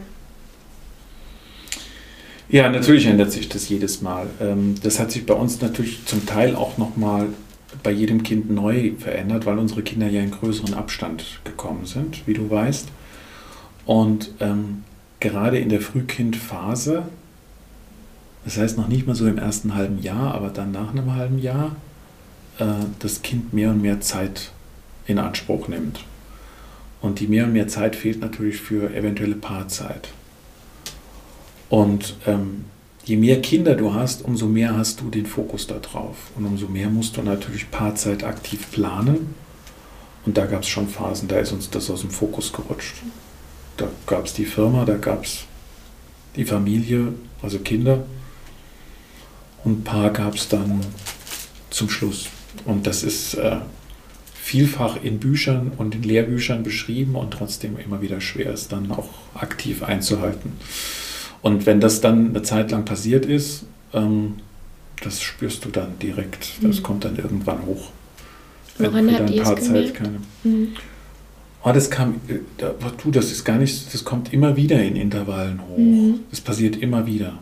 [2.48, 4.26] Ja, natürlich ändert sich das jedes Mal.
[4.40, 7.28] Ähm, das hat sich bei uns natürlich zum Teil auch nochmal
[7.82, 12.34] bei jedem Kind neu verändert, weil unsere Kinder ja in größeren Abstand gekommen sind, wie
[12.34, 12.88] du weißt.
[13.86, 14.84] Und ähm,
[15.20, 17.04] gerade in der Frühkindphase,
[18.44, 21.38] das heißt noch nicht mal so im ersten halben Jahr, aber dann nach einem halben
[21.38, 21.76] Jahr,
[22.58, 22.64] äh,
[22.98, 24.52] das Kind mehr und mehr Zeit
[25.06, 26.04] in Anspruch nimmt.
[27.00, 30.08] Und die mehr und mehr Zeit fehlt natürlich für eventuelle Paarzeit.
[31.68, 32.64] Und ähm,
[33.04, 36.16] je mehr Kinder du hast, umso mehr hast du den Fokus darauf.
[36.36, 39.34] Und umso mehr musst du natürlich Paarzeit aktiv planen.
[40.26, 42.94] Und da gab es schon Phasen, da ist uns das aus dem Fokus gerutscht.
[43.76, 45.44] Da gab es die Firma, da gab es
[46.36, 48.04] die Familie, also Kinder.
[49.64, 50.80] Und ein paar gab es dann
[51.70, 52.28] zum Schluss.
[52.64, 53.56] Und das ist äh,
[54.34, 59.08] vielfach in Büchern und in Lehrbüchern beschrieben und trotzdem immer wieder schwer ist, dann auch
[59.34, 60.52] aktiv einzuhalten.
[61.44, 64.36] Und wenn das dann eine Zeit lang passiert ist, ähm,
[65.02, 66.52] das spürst du dann direkt.
[66.62, 66.82] Das mhm.
[66.82, 67.90] kommt dann irgendwann hoch.
[68.78, 69.94] Woran habt ihr es gemerkt?
[69.94, 70.68] Keine, mhm.
[71.62, 72.38] oh, das kam, äh,
[73.02, 75.76] du, das ist gar nicht, das kommt immer wieder in Intervallen hoch.
[75.76, 76.20] Mhm.
[76.30, 77.34] Das passiert immer wieder.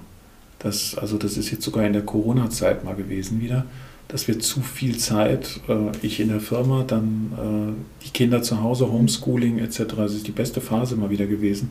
[0.59, 3.67] Das, also das ist jetzt sogar in der Corona-Zeit mal gewesen wieder,
[4.09, 8.61] dass wir zu viel Zeit, äh, ich in der Firma, dann äh, die Kinder zu
[8.61, 11.71] Hause, Homeschooling etc., das ist die beste Phase mal wieder gewesen,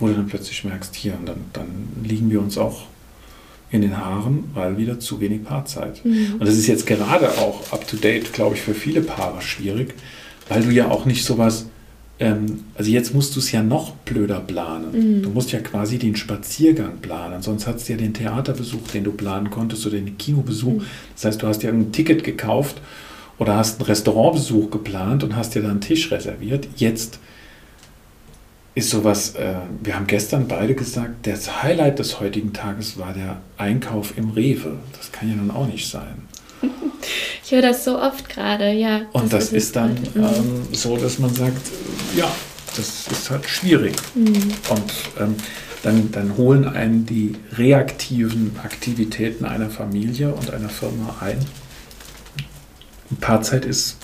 [0.00, 1.66] wo du dann plötzlich merkst, hier, und dann, dann
[2.02, 2.82] liegen wir uns auch
[3.70, 6.04] in den Haaren, weil wieder zu wenig Paarzeit.
[6.04, 6.34] Mhm.
[6.34, 9.94] Und das ist jetzt gerade auch up-to-date, glaube ich, für viele Paare schwierig,
[10.48, 11.66] weil du ja auch nicht sowas,
[12.18, 15.18] ähm, also jetzt musst du es ja noch blöder planen.
[15.18, 15.22] Mhm.
[15.22, 19.12] Du musst ja quasi den Spaziergang planen, sonst hast du ja den Theaterbesuch, den du
[19.12, 20.80] planen konntest oder den Kinobesuch.
[20.80, 20.86] Mhm.
[21.14, 22.80] Das heißt, du hast ja ein Ticket gekauft
[23.38, 26.66] oder hast einen Restaurantbesuch geplant und hast dir dann einen Tisch reserviert.
[26.76, 27.20] Jetzt
[28.74, 33.38] ist sowas, äh, wir haben gestern beide gesagt, das Highlight des heutigen Tages war der
[33.56, 34.78] Einkauf im Rewe.
[34.96, 36.28] Das kann ja nun auch nicht sein.
[37.42, 39.00] Ich höre das so oft gerade, ja.
[39.12, 40.22] Und das, das ist, dann mhm.
[40.22, 41.60] ähm, so, dass man sagt,
[42.14, 42.30] ja,
[42.76, 43.96] das ist halt schwierig.
[44.14, 44.52] Mhm.
[44.68, 45.34] Und ähm,
[45.82, 51.38] dann, dann holen einen die reaktiven Aktivitäten einer Familie und einer Firma ein.
[53.10, 53.96] Ein paar Zeit ist,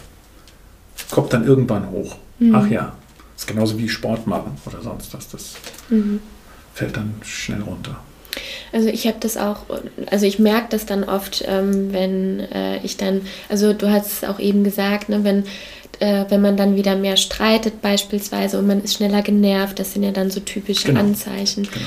[1.13, 2.17] kommt dann irgendwann hoch.
[2.41, 2.55] Mhm.
[2.55, 2.97] Ach ja,
[3.37, 5.29] das ist genauso wie Sport machen oder sonst was.
[5.29, 5.55] Das
[5.91, 6.21] mhm.
[6.73, 8.01] fällt dann schnell runter.
[8.73, 9.65] Also ich habe das auch,
[10.11, 14.25] also ich merke das dann oft, ähm, wenn äh, ich dann, also du hast es
[14.25, 15.45] auch eben gesagt, ne, wenn,
[16.01, 20.03] äh, wenn man dann wieder mehr streitet beispielsweise und man ist schneller genervt, das sind
[20.03, 21.01] ja dann so typische genau.
[21.01, 21.65] Anzeichen.
[21.65, 21.87] Genau.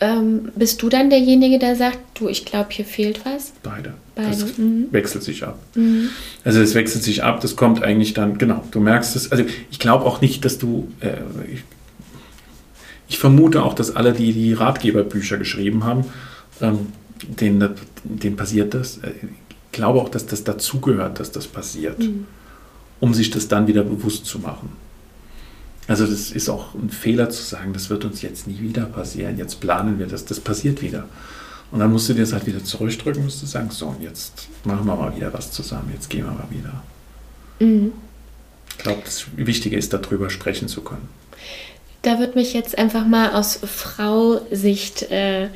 [0.00, 3.52] Ähm, bist du dann derjenige, der sagt, du, ich glaube, hier fehlt was?
[3.62, 3.94] Beide.
[4.14, 4.30] Beide.
[4.30, 4.86] Das mhm.
[4.92, 5.58] wechselt sich ab.
[5.74, 6.10] Mhm.
[6.44, 9.32] Also es wechselt sich ab, das kommt eigentlich dann, genau, du merkst es.
[9.32, 11.16] Also ich glaube auch nicht, dass du, äh,
[11.52, 11.64] ich,
[13.08, 16.04] ich, vermute auch, dass alle, die die Ratgeberbücher geschrieben haben,
[16.60, 17.70] ähm, denen,
[18.04, 18.98] denen passiert das.
[18.98, 22.26] Äh, ich glaube auch, dass das dazugehört, dass das passiert, mhm.
[23.00, 24.70] um sich das dann wieder bewusst zu machen.
[25.88, 29.38] Also das ist auch ein Fehler zu sagen, das wird uns jetzt nie wieder passieren,
[29.38, 31.08] jetzt planen wir das, das passiert wieder.
[31.70, 34.48] Und dann musst du dir das halt wieder zurückdrücken, musst du sagen, so, und jetzt
[34.64, 36.82] machen wir mal wieder was zusammen, jetzt gehen wir mal wieder.
[37.58, 37.92] Mhm.
[38.70, 41.08] Ich glaube, das Wichtige ist, darüber sprechen zu können.
[42.02, 45.48] Da würde mich jetzt einfach mal aus Frau-Sicht äh,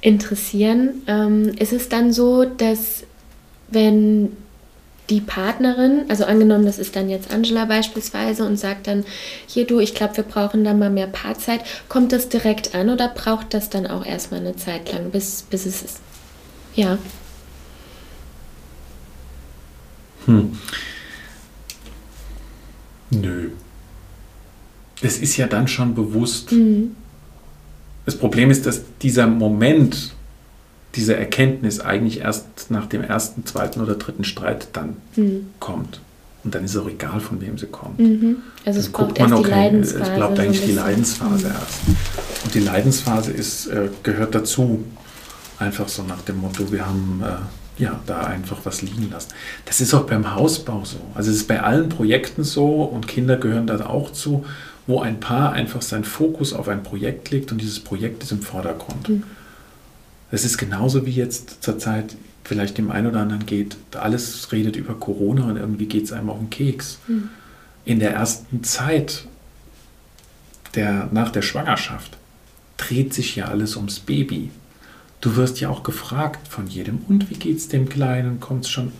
[0.00, 1.02] interessieren.
[1.06, 3.04] Ähm, ist es dann so, dass
[3.70, 4.36] wenn
[5.10, 9.04] die Partnerin, also angenommen, das ist dann jetzt Angela beispielsweise und sagt dann,
[9.46, 13.08] hier du, ich glaube, wir brauchen da mal mehr Paarzeit, kommt das direkt an oder
[13.08, 16.00] braucht das dann auch erstmal eine Zeit lang, bis, bis es ist?
[16.74, 16.98] Ja.
[20.26, 20.56] Hm.
[23.10, 23.50] Nö.
[25.02, 26.52] Es ist ja dann schon bewusst.
[26.52, 26.94] Mhm.
[28.06, 30.12] Das Problem ist, dass dieser Moment,
[30.94, 35.46] diese Erkenntnis eigentlich erst nach dem ersten, zweiten oder dritten Streit dann mhm.
[35.60, 36.00] kommt.
[36.42, 37.98] Und dann ist es auch egal, von wem sie kommt.
[37.98, 38.36] Mhm.
[38.64, 40.02] Also es braucht erst okay, die Leidensphase.
[40.02, 41.54] Es bleibt eigentlich so die Leidensphase mhm.
[41.54, 41.80] erst.
[42.44, 44.84] Und die Leidensphase ist, äh, gehört dazu.
[45.58, 49.28] Einfach so nach dem Motto, wir haben äh, ja da einfach was liegen lassen.
[49.66, 50.96] Das ist auch beim Hausbau so.
[51.14, 54.46] Also es ist bei allen Projekten so und Kinder gehören da auch zu,
[54.86, 58.40] wo ein Paar einfach seinen Fokus auf ein Projekt legt und dieses Projekt ist im
[58.40, 59.10] Vordergrund.
[60.30, 64.94] Es ist genauso wie jetzt zurzeit vielleicht dem einen oder anderen geht, alles redet über
[64.94, 66.98] Corona und irgendwie geht es einem auf den Keks.
[67.06, 67.28] Mhm.
[67.84, 69.26] In der ersten Zeit
[70.74, 72.16] der, nach der Schwangerschaft
[72.76, 74.50] dreht sich ja alles ums Baby.
[75.20, 78.40] Du wirst ja auch gefragt von jedem, und wie geht es dem Kleinen?
[78.40, 78.92] Kommt es schon?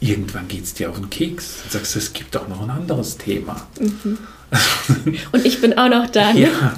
[0.00, 1.62] Irgendwann geht es dir auf den Keks.
[1.64, 3.66] Du sagst, es gibt doch noch ein anderes Thema.
[3.80, 4.18] Mhm.
[5.32, 6.32] und ich bin auch noch da.
[6.34, 6.40] Ne?
[6.40, 6.76] Ja.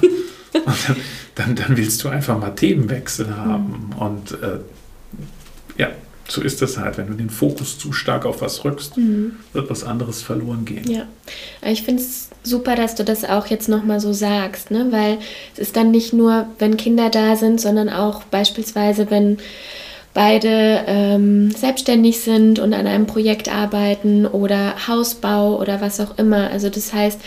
[0.53, 0.97] Und
[1.39, 3.91] dann, dann willst du einfach mal Themenwechsel haben.
[3.93, 4.01] Mhm.
[4.01, 4.59] Und äh,
[5.77, 5.89] ja,
[6.27, 6.97] so ist das halt.
[6.97, 9.37] Wenn du den Fokus zu stark auf was rückst, mhm.
[9.53, 10.89] wird was anderes verloren gehen.
[10.89, 11.05] Ja,
[11.65, 14.87] ich finde es super, dass du das auch jetzt nochmal so sagst, ne?
[14.91, 15.17] weil
[15.53, 19.37] es ist dann nicht nur, wenn Kinder da sind, sondern auch beispielsweise, wenn
[20.13, 26.49] beide ähm, selbstständig sind und an einem Projekt arbeiten oder Hausbau oder was auch immer.
[26.49, 27.21] Also das heißt,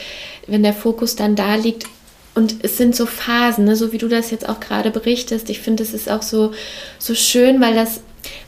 [0.48, 1.86] wenn der Fokus dann da liegt,
[2.34, 3.76] und es sind so Phasen, ne?
[3.76, 5.50] so wie du das jetzt auch gerade berichtest.
[5.50, 6.52] Ich finde, es ist auch so,
[6.98, 8.00] so schön, weil das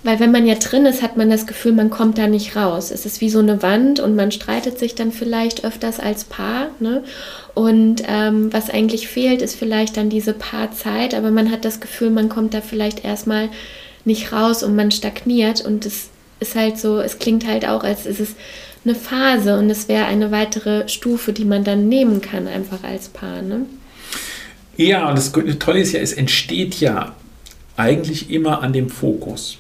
[0.03, 2.91] weil wenn man ja drin ist, hat man das Gefühl, man kommt da nicht raus.
[2.91, 6.69] Es ist wie so eine Wand und man streitet sich dann vielleicht öfters als Paar.
[6.79, 7.03] Ne?
[7.55, 12.11] Und ähm, was eigentlich fehlt, ist vielleicht dann diese Paarzeit, aber man hat das Gefühl,
[12.11, 13.49] man kommt da vielleicht erstmal
[14.05, 18.07] nicht raus und man stagniert und es ist halt so, es klingt halt auch, als
[18.07, 18.35] ist es
[18.85, 23.09] eine Phase und es wäre eine weitere Stufe, die man dann nehmen kann, einfach als
[23.09, 23.43] Paar.
[23.43, 23.67] Ne?
[24.77, 27.15] Ja, und das Tolle ist ja, es entsteht ja
[27.77, 29.59] eigentlich immer an dem Fokus.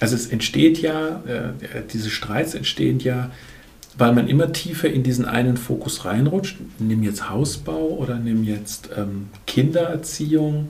[0.00, 3.30] Also es entsteht ja, äh, diese Streits entstehen ja,
[3.96, 6.58] weil man immer tiefer in diesen einen Fokus reinrutscht.
[6.78, 10.68] Nimm jetzt Hausbau oder nimm jetzt ähm, Kindererziehung.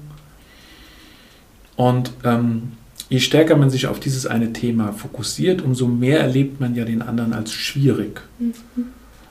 [1.77, 2.73] Und ähm,
[3.09, 7.03] je stärker man sich auf dieses eine Thema fokussiert, umso mehr erlebt man ja den
[7.03, 8.21] anderen als schwierig.
[8.39, 8.53] Mhm.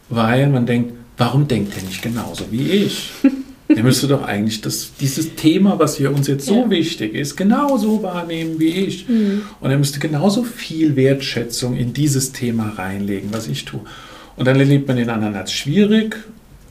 [0.10, 3.12] Weil man denkt, warum denkt er nicht genauso wie ich?
[3.70, 6.70] Er müsste doch eigentlich das, dieses Thema, was hier uns jetzt so ja.
[6.70, 9.10] wichtig ist, genauso wahrnehmen wie ich.
[9.10, 9.42] Mhm.
[9.60, 13.82] Und er müsste genauso viel Wertschätzung in dieses Thema reinlegen, was ich tue.
[14.38, 16.16] Und dann erlebt man den anderen als schwierig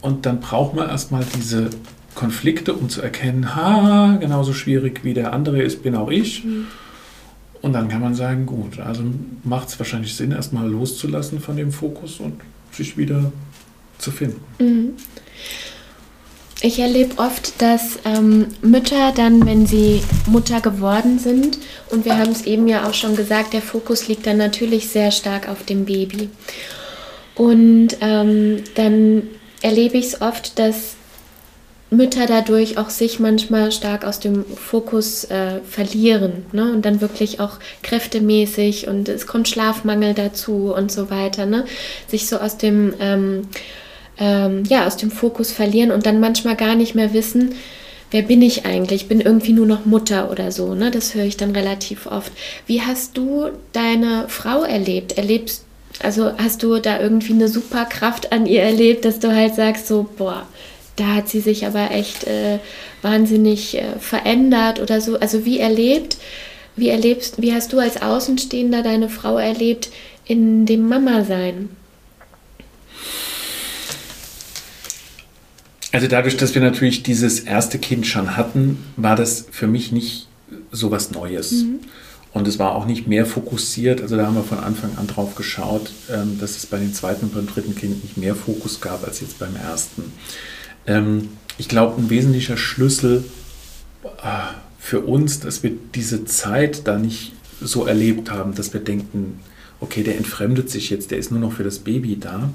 [0.01, 1.69] und dann braucht man erstmal diese
[2.15, 6.45] Konflikte, um zu erkennen, ha, genauso schwierig wie der andere ist, bin auch ich.
[6.45, 6.67] Mhm.
[7.67, 9.03] Und dann kann man sagen, gut, also
[9.43, 12.35] macht es wahrscheinlich Sinn, erstmal loszulassen von dem Fokus und
[12.71, 13.33] sich wieder
[13.99, 14.41] zu finden.
[14.61, 14.91] Mhm.
[16.61, 21.59] Ich erlebe oft, dass ähm, Mütter dann, wenn sie Mutter geworden sind,
[21.91, 25.11] und wir haben es eben ja auch schon gesagt, der Fokus liegt dann natürlich sehr
[25.11, 26.31] stark auf dem Baby.
[27.35, 29.25] Und ähm, dann
[29.61, 30.95] erlebe ich es oft, dass
[31.97, 36.73] Mütter dadurch auch sich manchmal stark aus dem Fokus äh, verlieren ne?
[36.73, 41.65] und dann wirklich auch kräftemäßig und es kommt Schlafmangel dazu und so weiter, ne?
[42.09, 43.49] sich so aus dem ähm,
[44.19, 47.55] ähm, ja, aus dem Fokus verlieren und dann manchmal gar nicht mehr wissen,
[48.11, 49.03] wer bin ich eigentlich?
[49.03, 50.75] Ich bin irgendwie nur noch Mutter oder so.
[50.75, 50.91] Ne?
[50.91, 52.33] Das höre ich dann relativ oft.
[52.67, 55.19] Wie hast du deine Frau erlebt?
[55.19, 55.67] Erlebst
[56.03, 59.87] also hast du da irgendwie eine super Kraft an ihr erlebt, dass du halt sagst,
[59.87, 60.47] so, boah,
[60.97, 62.59] da hat sie sich aber echt äh,
[63.03, 65.19] wahnsinnig äh, verändert oder so.
[65.19, 66.17] Also wie erlebt,
[66.75, 69.91] wie erlebst, wie hast du als Außenstehender deine Frau erlebt
[70.25, 71.69] in dem Mama-Sein?
[75.93, 80.29] Also dadurch, dass wir natürlich dieses erste Kind schon hatten, war das für mich nicht
[80.71, 81.53] so was Neues.
[81.53, 81.81] Mhm.
[82.33, 84.03] Und es war auch nicht mehr fokussiert.
[84.03, 87.27] Also da haben wir von Anfang an drauf geschaut, ähm, dass es bei dem zweiten
[87.27, 90.13] und beim dritten Kind nicht mehr Fokus gab als jetzt beim ersten.
[90.87, 93.25] Ähm, ich glaube, ein wesentlicher Schlüssel
[94.05, 94.09] äh,
[94.79, 99.41] für uns, dass wir diese Zeit da nicht so erlebt haben, dass wir denken,
[99.81, 102.51] okay, der entfremdet sich jetzt, der ist nur noch für das Baby da,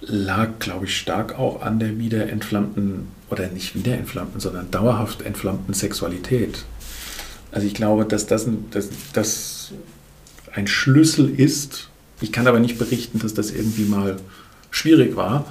[0.00, 5.22] lag, glaube ich, stark auch an der wieder entflammten, oder nicht wieder entflammten, sondern dauerhaft
[5.22, 6.64] entflammten Sexualität.
[7.50, 9.72] Also ich glaube, dass das, dass das
[10.54, 11.88] ein Schlüssel ist.
[12.20, 14.16] Ich kann aber nicht berichten, dass das irgendwie mal
[14.70, 15.46] schwierig war,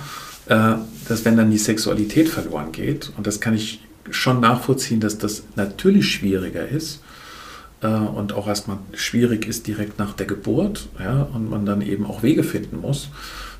[0.47, 5.43] dass wenn dann die Sexualität verloren geht, und das kann ich schon nachvollziehen, dass das
[5.55, 7.01] natürlich schwieriger ist
[7.81, 12.05] äh, und auch erstmal schwierig ist direkt nach der Geburt, ja, und man dann eben
[12.05, 13.09] auch Wege finden muss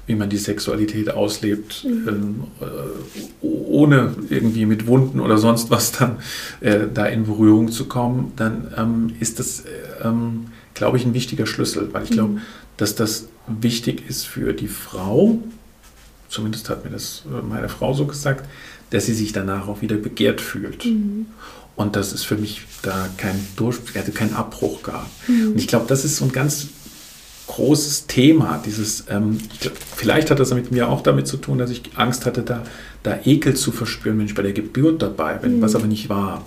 [0.08, 2.08] wie man die Sexualität auslebt, mhm.
[2.08, 6.18] ähm, äh, ohne irgendwie mit Wunden oder sonst was dann
[6.60, 9.64] äh, da in Berührung zu kommen, dann ähm, ist das,
[10.04, 12.42] ähm, glaube ich, ein wichtiger Schlüssel, weil ich glaube, mhm.
[12.78, 15.40] dass das wichtig ist für die Frau,
[16.32, 18.50] zumindest hat mir das äh, meine Frau so gesagt,
[18.90, 20.86] dass sie sich danach auch wieder begehrt fühlt.
[20.86, 21.28] Mhm.
[21.76, 25.08] Und dass es für mich da keinen Durch, also keinen Abbruch gab.
[25.28, 25.52] Mhm.
[25.52, 26.68] Und ich glaube, das ist so ein ganz
[27.48, 28.62] großes Thema.
[28.66, 29.38] Dieses, ähm,
[29.96, 32.64] vielleicht hat das mit mir auch damit zu tun, dass ich Angst hatte, da,
[33.04, 35.62] da Ekel zu verspüren, wenn ich bei der Geburt dabei bin, mhm.
[35.62, 36.46] was aber nicht war.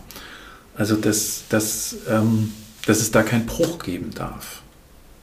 [0.77, 2.53] Also, dass, dass, ähm,
[2.87, 4.63] dass es da keinen Bruch geben darf.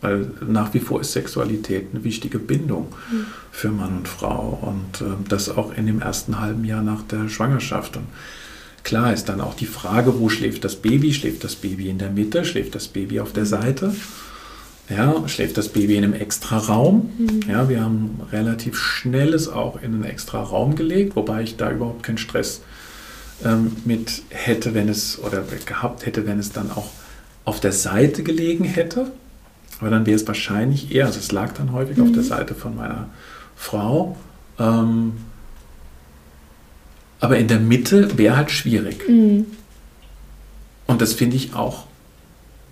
[0.02, 3.26] Weil nach wie vor ist Sexualität eine wichtige Bindung mhm.
[3.52, 7.30] für Mann und Frau und äh, das auch in dem ersten halben Jahr nach der
[7.30, 7.98] Schwangerschaft.
[7.98, 8.08] Und
[8.84, 11.14] klar ist dann auch die Frage, wo schläft das Baby?
[11.14, 12.46] Schläft das Baby in der Mitte?
[12.46, 13.48] Schläft das Baby auf der mhm.
[13.48, 13.96] Seite?
[14.90, 17.12] Ja, schläft das Baby in einem extra Raum.
[17.18, 17.42] Mhm.
[17.50, 21.72] Ja, wir haben relativ schnell es auch in einen extra Raum gelegt, wobei ich da
[21.72, 22.62] überhaupt keinen Stress
[23.46, 26.90] ähm, mit hätte, wenn es oder gehabt hätte, wenn es dann auch
[27.46, 29.12] auf der Seite gelegen hätte.
[29.82, 32.04] Aber dann wäre es wahrscheinlich eher, also es lag dann häufig mhm.
[32.04, 32.28] auf der mhm.
[32.28, 33.10] Seite von meiner
[33.56, 34.16] Frau.
[34.58, 35.14] Ähm,
[37.20, 39.08] aber in der Mitte wäre halt schwierig.
[39.08, 39.48] Mhm.
[40.88, 41.86] Und das finde ich auch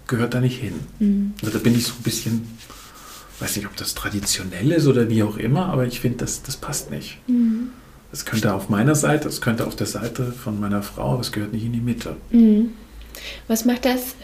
[0.10, 0.74] gehört da nicht hin.
[1.00, 1.34] Mhm.
[1.42, 2.46] Also da bin ich so ein bisschen,
[3.40, 6.58] weiß nicht, ob das traditionell ist oder wie auch immer, aber ich finde, das, das
[6.58, 7.20] passt nicht.
[7.28, 7.70] Mhm.
[8.12, 11.32] Das könnte auf meiner Seite, es könnte auf der Seite von meiner Frau, aber es
[11.32, 12.18] gehört nicht in die Mitte.
[12.32, 12.72] Mhm.
[13.48, 14.16] Was macht das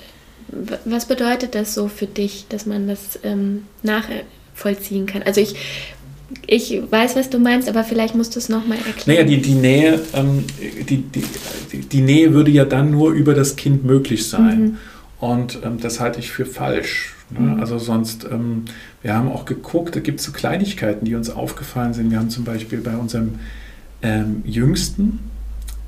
[0.86, 5.24] was bedeutet das so für dich, dass man das ähm, nachvollziehen kann?
[5.24, 5.56] Also ich,
[6.48, 9.04] ich weiß, was du meinst, aber vielleicht musst du es nochmal erklären.
[9.08, 10.44] Naja, die, die Nähe, ähm,
[10.90, 11.24] die, die,
[11.80, 14.62] die, Nähe würde ja dann nur über das Kind möglich sein.
[14.62, 14.78] Mhm.
[15.20, 17.16] Und ähm, das halte ich für falsch.
[17.30, 17.40] Ne?
[17.40, 17.60] Mhm.
[17.60, 18.66] Also sonst, ähm,
[19.02, 22.12] wir haben auch geguckt, da gibt es so Kleinigkeiten, die uns aufgefallen sind.
[22.12, 23.40] Wir haben zum Beispiel bei unserem
[24.02, 25.20] ähm, Jüngsten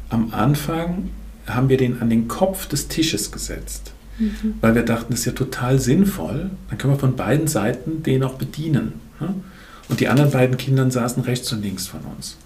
[0.10, 1.10] am Anfang
[1.48, 3.92] haben wir den an den Kopf des Tisches gesetzt.
[4.20, 4.56] Mhm.
[4.62, 6.50] Weil wir dachten, das ist ja total sinnvoll.
[6.70, 8.94] Dann können wir von beiden Seiten den auch bedienen.
[9.20, 9.36] Ne?
[9.90, 12.38] Und die anderen beiden Kinder saßen rechts und links von uns.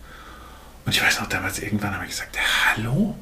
[0.85, 2.37] Und ich weiß noch, damals irgendwann habe ich gesagt,
[2.75, 3.15] hallo?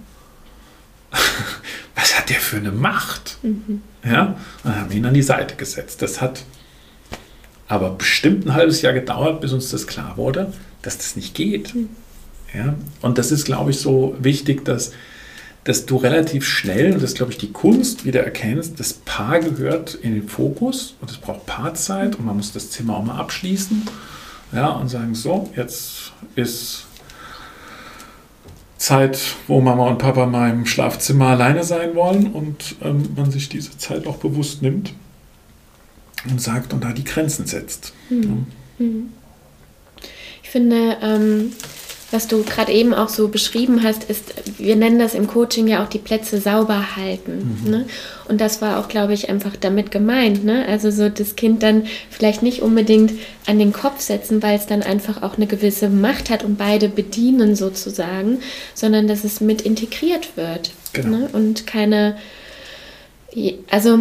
[1.96, 3.38] Was hat der für eine Macht?
[3.42, 3.82] Mhm.
[4.04, 6.02] Ja, und dann haben wir ihn an die Seite gesetzt.
[6.02, 6.44] Das hat
[7.68, 11.76] aber bestimmt ein halbes Jahr gedauert, bis uns das klar wurde, dass das nicht geht.
[11.76, 11.90] Mhm.
[12.54, 14.92] Ja, und das ist, glaube ich, so wichtig, dass,
[15.64, 19.40] dass du relativ schnell, und das ist, glaube ich, die Kunst, wieder erkennst, das Paar
[19.40, 23.20] gehört in den Fokus und es braucht Paarzeit und man muss das Zimmer auch mal
[23.20, 23.84] abschließen
[24.52, 26.86] ja, und sagen, so, jetzt ist
[28.78, 33.50] Zeit, wo Mama und Papa mal im Schlafzimmer alleine sein wollen und ähm, man sich
[33.50, 34.94] diese Zeit auch bewusst nimmt
[36.30, 37.94] und sagt und da die Grenzen setzt.
[38.10, 38.48] Mhm.
[38.80, 38.86] Ja.
[40.42, 41.52] Ich finde, ähm,
[42.12, 45.84] was du gerade eben auch so beschrieben hast, ist, wir nennen das im Coaching ja
[45.84, 47.60] auch die Plätze sauber halten.
[47.64, 47.72] Mhm.
[47.72, 47.86] Ne?
[48.28, 50.44] Und das war auch, glaube ich, einfach damit gemeint.
[50.44, 50.66] Ne?
[50.68, 53.14] Also so das Kind dann vielleicht nicht unbedingt
[53.46, 56.90] an den Kopf setzen, weil es dann einfach auch eine gewisse Macht hat und beide
[56.90, 58.40] bedienen sozusagen,
[58.74, 60.72] sondern dass es mit integriert wird.
[60.94, 61.18] Genau.
[61.18, 61.30] Ne?
[61.32, 62.18] Und keine,
[63.70, 64.00] also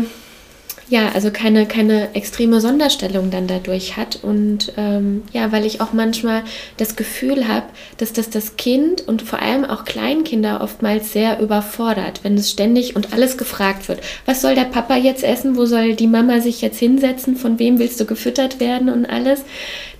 [0.90, 4.20] ja, also keine, keine extreme Sonderstellung dann dadurch hat.
[4.22, 6.42] Und ähm, ja, weil ich auch manchmal
[6.78, 7.66] das Gefühl habe,
[7.98, 12.96] dass das das Kind und vor allem auch Kleinkinder oftmals sehr überfordert, wenn es ständig
[12.96, 14.00] und alles gefragt wird.
[14.24, 15.56] Was soll der Papa jetzt essen?
[15.56, 17.36] Wo soll die Mama sich jetzt hinsetzen?
[17.36, 19.42] Von wem willst du gefüttert werden und alles?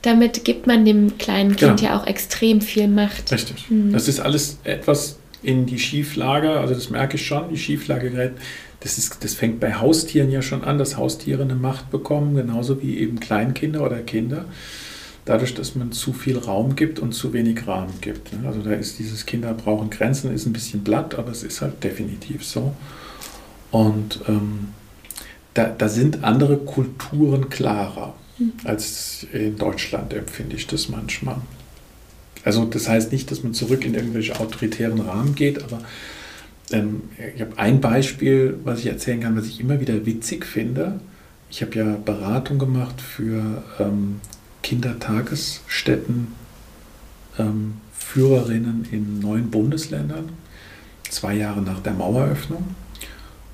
[0.03, 1.93] Damit gibt man dem kleinen Kind genau.
[1.93, 3.31] ja auch extrem viel Macht.
[3.31, 3.69] Richtig.
[3.69, 3.93] Mhm.
[3.93, 8.33] Das ist alles etwas in die Schieflage, also das merke ich schon, die Schieflage gerät
[8.81, 12.81] das, ist, das fängt bei Haustieren ja schon an, dass Haustiere eine Macht bekommen, genauso
[12.81, 14.45] wie eben Kleinkinder oder Kinder.
[15.25, 18.33] Dadurch, dass man zu viel Raum gibt und zu wenig Rahmen gibt.
[18.33, 18.49] Ne?
[18.49, 21.85] Also da ist dieses Kinder brauchen Grenzen, ist ein bisschen blatt, aber es ist halt
[21.85, 22.75] definitiv so.
[23.71, 24.69] Und ähm,
[25.53, 28.53] da, da sind andere Kulturen klarer mhm.
[28.65, 31.37] als in Deutschland, empfinde ich das manchmal.
[32.45, 35.81] Also das heißt nicht, dass man zurück in irgendwelche autoritären Rahmen geht, aber
[36.73, 37.03] ähm,
[37.35, 41.01] ich habe ein Beispiel, was ich erzählen kann, was ich immer wieder witzig finde.
[41.51, 44.21] Ich habe ja Beratung gemacht für ähm,
[44.63, 46.29] Kindertagesstätten,
[47.39, 50.31] ähm, Führerinnen in neun Bundesländern,
[51.09, 52.65] zwei Jahre nach der Maueröffnung,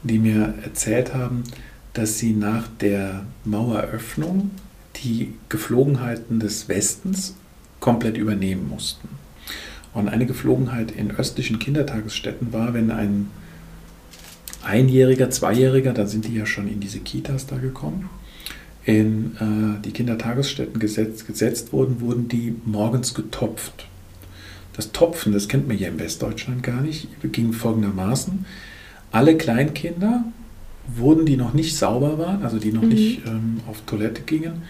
[0.03, 1.45] die mir erzählt haben,
[1.93, 4.51] dass sie nach der Maueröffnung
[4.97, 7.37] die Geflogenheiten des Westens
[7.81, 9.09] komplett übernehmen mussten.
[9.95, 13.31] Und eine Geflogenheit in östlichen Kindertagesstätten war, wenn ein
[14.65, 18.11] Einjähriger, Zweijähriger, da sind die ja schon in diese Kitas da gekommen,
[18.85, 23.87] in äh, die Kindertagesstätten gesetzt, gesetzt wurden, wurden die morgens getopft.
[24.73, 28.45] Das Topfen, das kennt man hier in Westdeutschland gar nicht, ging folgendermaßen.
[29.13, 30.25] Alle Kleinkinder
[30.89, 32.89] wurden, die noch nicht sauber waren, also die noch mhm.
[32.89, 34.63] nicht ähm, auf Toilette gingen,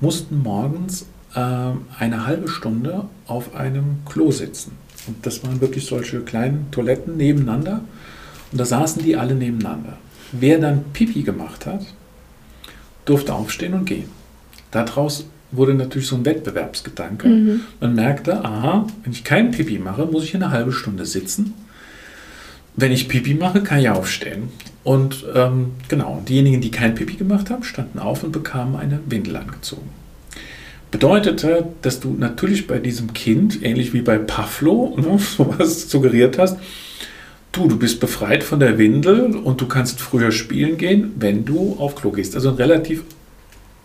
[0.00, 1.06] mussten morgens
[1.38, 4.72] eine halbe Stunde auf einem Klo sitzen.
[5.06, 7.80] Und das waren wirklich solche kleinen Toiletten nebeneinander.
[8.52, 9.98] Und da saßen die alle nebeneinander.
[10.32, 11.84] Wer dann Pipi gemacht hat,
[13.04, 14.08] durfte aufstehen und gehen.
[14.70, 17.28] Daraus wurde natürlich so ein Wettbewerbsgedanke.
[17.28, 17.60] Mhm.
[17.80, 21.54] Man merkte, aha, wenn ich kein Pipi mache, muss ich eine halbe Stunde sitzen.
[22.76, 24.48] Wenn ich Pipi mache, kann ich aufstehen.
[24.82, 29.36] Und ähm, genau, diejenigen, die kein Pipi gemacht haben, standen auf und bekamen eine Windel
[29.36, 30.03] angezogen
[30.94, 36.56] bedeutete, dass du natürlich bei diesem Kind, ähnlich wie bei Pavlo, ne, sowas suggeriert hast,
[37.50, 41.74] du, du bist befreit von der Windel und du kannst früher spielen gehen, wenn du
[41.80, 42.36] auf Klo gehst.
[42.36, 43.02] Also ein relativ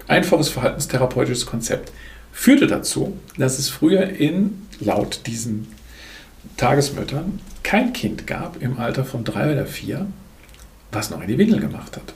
[0.08, 1.92] einfaches verhaltenstherapeutisches Konzept.
[2.32, 5.66] Führte dazu, dass es früher in, laut diesen
[6.58, 10.06] Tagesmüttern, kein Kind gab im Alter von drei oder vier,
[10.92, 12.14] was noch in die Windel gemacht hat.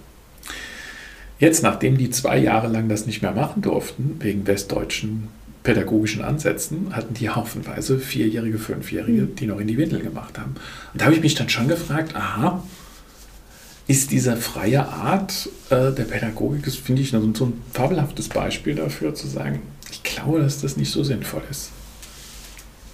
[1.43, 5.27] Jetzt, nachdem die zwei Jahre lang das nicht mehr machen durften, wegen westdeutschen
[5.61, 9.35] pädagogischen Ansätzen, hatten die haufenweise Vierjährige, Fünfjährige, mhm.
[9.35, 10.55] die noch in die Windel gemacht haben.
[10.93, 12.63] Und da habe ich mich dann schon gefragt, aha,
[13.87, 18.75] ist diese freie Art äh, der Pädagogik, das finde ich so, so ein fabelhaftes Beispiel
[18.75, 21.71] dafür, zu sagen, ich glaube, dass das nicht so sinnvoll ist.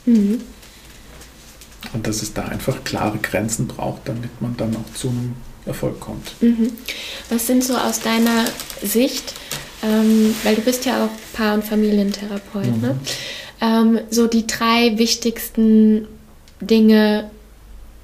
[0.07, 0.39] Mhm.
[1.93, 5.35] Und dass es da einfach klare Grenzen braucht, damit man dann auch zu einem
[5.69, 6.33] Erfolg kommt.
[6.41, 6.73] Mhm.
[7.29, 8.45] Was sind so aus deiner
[8.83, 9.33] Sicht,
[9.83, 12.71] ähm, weil du bist ja auch Paar- und Familientherapeut, ne?
[12.71, 12.81] mhm.
[12.81, 12.99] ne?
[13.61, 16.07] ähm, so die drei wichtigsten
[16.61, 17.29] Dinge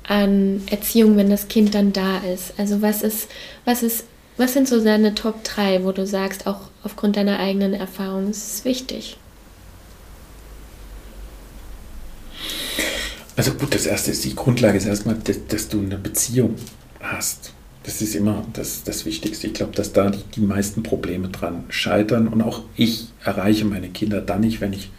[0.07, 2.53] an Erziehung, wenn das Kind dann da ist?
[2.57, 3.27] Also was ist,
[3.65, 4.05] was ist,
[4.37, 8.53] was sind so deine Top 3, wo du sagst, auch aufgrund deiner eigenen Erfahrung ist
[8.53, 9.17] es wichtig?
[13.35, 16.55] Also gut, das erste ist die Grundlage ist erstmal, dass, dass du eine Beziehung
[17.01, 17.51] hast.
[17.85, 19.47] Das ist immer das, das Wichtigste.
[19.47, 22.27] Ich glaube, dass da die, die meisten Probleme dran scheitern.
[22.27, 24.89] Und auch ich erreiche meine Kinder dann nicht, wenn ich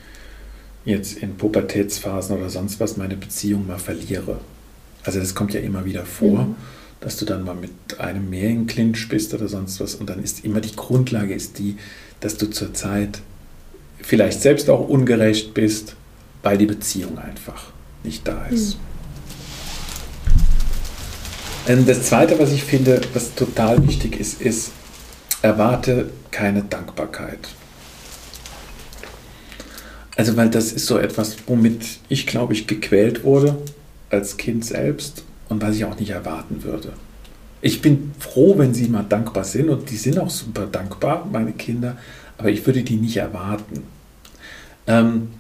[0.85, 4.39] jetzt in Pubertätsphasen oder sonst was meine Beziehung mal verliere.
[5.03, 6.55] Also das kommt ja immer wieder vor, mhm.
[7.01, 9.97] dass du dann mal mit einem mehr in Clinch bist oder sonst was.
[9.97, 11.77] Und dann ist immer die Grundlage ist die,
[12.21, 13.21] dass du zurzeit
[14.01, 15.97] vielleicht selbst auch ungerecht bist,
[16.45, 17.73] weil die Beziehung einfach
[18.05, 18.77] nicht da ist.
[18.77, 18.86] Mhm.
[21.67, 24.71] Das Zweite, was ich finde, was total wichtig ist, ist,
[25.43, 27.41] erwarte keine Dankbarkeit.
[30.17, 33.59] Also, weil das ist so etwas, womit ich, glaube ich, gequält wurde
[34.11, 36.93] als Kind selbst und was ich auch nicht erwarten würde.
[37.61, 41.53] Ich bin froh, wenn sie mal dankbar sind und die sind auch super dankbar, meine
[41.53, 41.97] Kinder,
[42.39, 43.83] aber ich würde die nicht erwarten.
[44.87, 45.31] Ähm,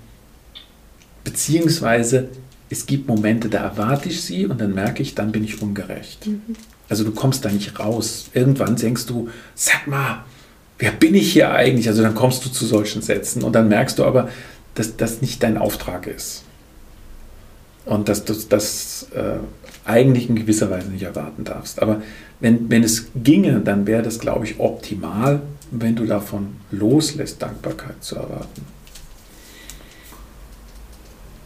[1.23, 2.31] beziehungsweise
[2.69, 6.27] es gibt Momente, da erwarte ich sie und dann merke ich, dann bin ich ungerecht.
[6.27, 6.57] Mhm.
[6.89, 8.31] Also du kommst da nicht raus.
[8.33, 10.25] Irgendwann denkst du, sag mal,
[10.79, 11.89] wer bin ich hier eigentlich?
[11.89, 14.29] Also dann kommst du zu solchen Sätzen und dann merkst du aber,
[14.75, 16.45] dass das nicht dein Auftrag ist.
[17.85, 19.39] Und dass du das äh,
[19.85, 21.81] eigentlich in gewisser Weise nicht erwarten darfst.
[21.81, 22.03] Aber
[22.41, 25.41] wenn, wenn es ginge, dann wäre das, glaube ich, optimal,
[25.71, 28.63] wenn du davon loslässt, Dankbarkeit zu erwarten.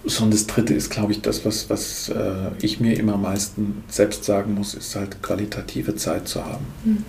[0.04, 3.22] So, und das Dritte ist, glaube ich, das, was, was äh, ich mir immer am
[3.22, 6.64] meisten selbst sagen muss, ist halt qualitative Zeit zu haben.
[6.84, 7.04] Mhm.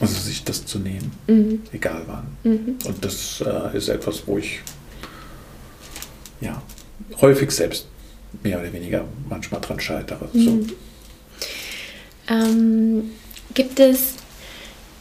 [0.00, 1.62] Also sich das zu nehmen, mhm.
[1.72, 2.26] egal wann.
[2.42, 2.78] Mhm.
[2.84, 4.60] Und das äh, ist etwas, wo ich
[6.40, 6.60] ja,
[7.20, 7.86] häufig selbst
[8.42, 10.28] mehr oder weniger manchmal dran scheitere.
[10.32, 10.50] So.
[10.50, 10.72] Mhm.
[12.28, 13.10] Ähm,
[13.54, 14.14] gibt es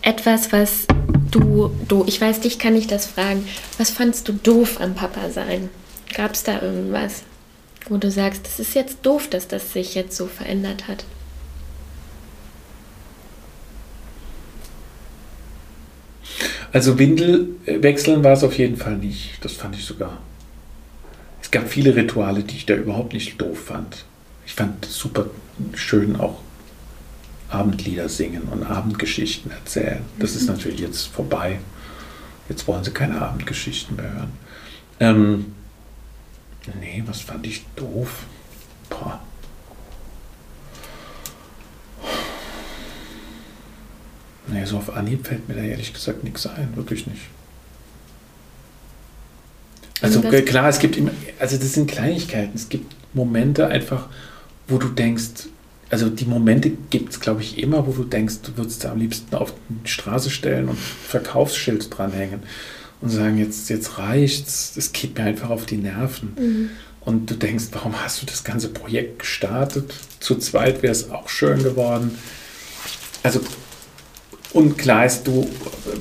[0.01, 0.85] etwas, was
[1.31, 3.47] du, du, ich weiß, dich kann ich das fragen,
[3.77, 5.69] was fandst du doof am Papa sein?
[6.13, 7.23] Gab es da irgendwas,
[7.87, 11.05] wo du sagst, das ist jetzt doof, dass das sich jetzt so verändert hat?
[16.73, 19.43] Also Windel wechseln war es auf jeden Fall nicht.
[19.43, 20.19] Das fand ich sogar.
[21.41, 24.05] Es gab viele Rituale, die ich da überhaupt nicht doof fand.
[24.45, 25.27] Ich fand super
[25.75, 26.39] schön auch
[27.49, 29.99] Abendlieder singen und Abendgeschichten erzählen.
[30.17, 30.55] Das ist mhm.
[30.55, 31.59] natürlich jetzt vorbei.
[32.47, 34.31] Jetzt wollen sie keine Abendgeschichten mehr hören.
[35.01, 35.45] Ähm,
[36.79, 38.25] Nee, was fand ich doof?
[38.89, 39.19] Boah.
[44.47, 47.21] Nee, so auf Anhieb fällt mir da ehrlich gesagt nichts ein, wirklich nicht.
[50.01, 52.51] Also klar, es gibt immer, also das sind Kleinigkeiten.
[52.55, 54.09] Es gibt Momente einfach,
[54.67, 55.47] wo du denkst,
[55.89, 58.99] also die Momente gibt es, glaube ich, immer, wo du denkst, du würdest da am
[58.99, 62.43] liebsten auf die Straße stellen und Verkaufsschild dranhängen
[63.01, 66.33] und sagen, jetzt, jetzt reicht's, es geht mir einfach auf die Nerven.
[66.37, 66.69] Mhm.
[67.01, 69.93] Und du denkst, warum hast du das ganze Projekt gestartet?
[70.19, 72.17] Zu zweit wäre es auch schön geworden.
[73.23, 73.41] Also,
[74.53, 75.49] und klar ist, du,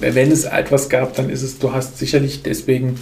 [0.01, 2.97] wenn es etwas gab, dann ist es, du hast sicherlich deswegen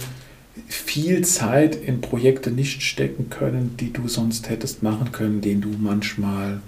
[0.67, 5.69] viel Zeit in Projekte nicht stecken können, die du sonst hättest machen können, denen du
[5.77, 6.61] manchmal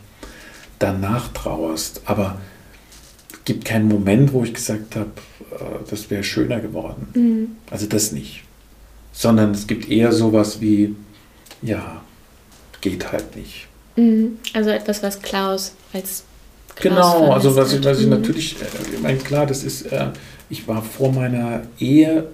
[0.80, 2.02] danach trauerst.
[2.06, 2.42] Aber
[3.32, 5.12] es gibt keinen Moment, wo ich gesagt habe,
[5.90, 7.08] das wäre schöner geworden.
[7.14, 7.56] Mhm.
[7.70, 8.44] Also das nicht.
[9.14, 10.96] Sondern es gibt eher sowas wie,
[11.62, 12.02] ja,
[12.82, 13.68] geht halt nicht.
[13.96, 14.40] Mhm.
[14.54, 16.24] Also etwas, was Klaus als
[16.76, 18.12] Klaus Genau, also was ich, was ich mhm.
[18.12, 20.08] natürlich, äh, ich meine, klar, das ist, äh,
[20.50, 22.28] ich war vor meiner Ehe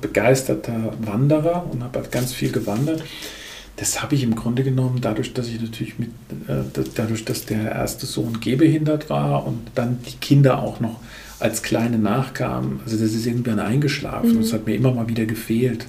[0.00, 3.02] begeisterter Wanderer und habe halt ganz viel gewandert.
[3.76, 6.10] Das habe ich im Grunde genommen dadurch, dass ich natürlich mit,
[6.94, 11.00] dadurch, dass der erste Sohn gehbehindert war und dann die Kinder auch noch
[11.38, 14.36] als Kleine nachkam, also das ist irgendwann eingeschlafen.
[14.36, 14.40] Mhm.
[14.40, 15.86] Das hat mir immer mal wieder gefehlt.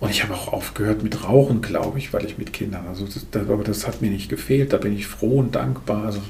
[0.00, 3.26] Und ich habe auch aufgehört mit Rauchen, glaube ich, weil ich mit Kindern, also das,
[3.30, 6.04] das, aber das hat mir nicht gefehlt, da bin ich froh und dankbar.
[6.04, 6.20] Also,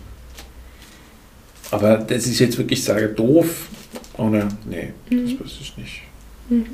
[1.73, 3.69] aber das ist jetzt wirklich, sage, doof,
[4.17, 5.29] oder, nee, mhm.
[5.29, 6.03] das weiß ich nicht.
[6.49, 6.67] Mhm.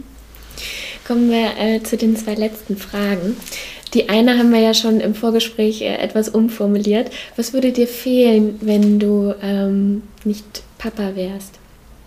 [1.11, 3.37] Kommen wir äh, zu den zwei letzten Fragen.
[3.95, 7.11] Die eine haben wir ja schon im Vorgespräch äh, etwas umformuliert.
[7.35, 11.59] Was würde dir fehlen, wenn du ähm, nicht Papa wärst?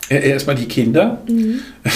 [0.08, 1.22] Erstmal die Kinder.
[1.28, 1.60] Mhm.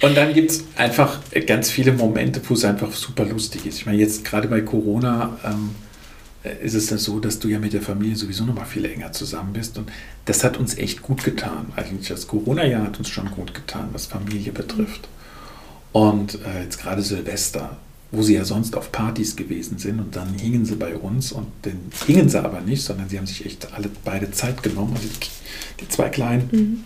[0.00, 3.80] Und dann gibt es einfach ganz viele Momente, wo es einfach super lustig ist.
[3.80, 5.87] Ich meine, jetzt gerade bei Corona, ähm, äh,
[6.62, 9.12] ist es dann so, dass du ja mit der Familie sowieso noch mal viel enger
[9.12, 9.76] zusammen bist.
[9.78, 9.90] Und
[10.24, 11.72] das hat uns echt gut getan.
[11.76, 15.08] Eigentlich das Corona-Jahr hat uns schon gut getan, was Familie betrifft.
[15.92, 17.76] Und äh, jetzt gerade Silvester,
[18.10, 21.46] wo sie ja sonst auf Partys gewesen sind und dann hingen sie bei uns und
[21.62, 24.94] dann hingen sie aber nicht, sondern sie haben sich echt alle beide Zeit genommen.
[24.94, 25.26] Also die,
[25.80, 26.84] die zwei Kleinen, mhm.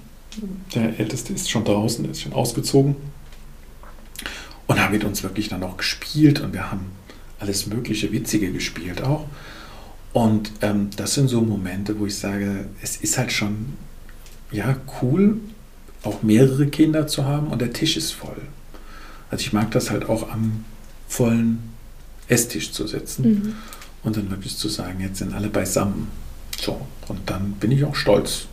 [0.74, 2.96] der Älteste ist schon draußen, ist schon ausgezogen
[4.66, 6.86] und haben mit uns wirklich dann auch gespielt und wir haben
[7.42, 9.26] alles mögliche Witzige gespielt auch.
[10.12, 13.74] Und ähm, das sind so Momente, wo ich sage, es ist halt schon
[14.50, 15.40] ja cool,
[16.02, 18.40] auch mehrere Kinder zu haben und der Tisch ist voll.
[19.30, 20.64] Also ich mag das halt auch am
[21.08, 21.70] vollen
[22.28, 23.54] Esstisch zu sitzen mhm.
[24.02, 26.08] und dann wirklich zu sagen, jetzt sind alle beisammen.
[26.60, 28.46] So, und dann bin ich auch stolz.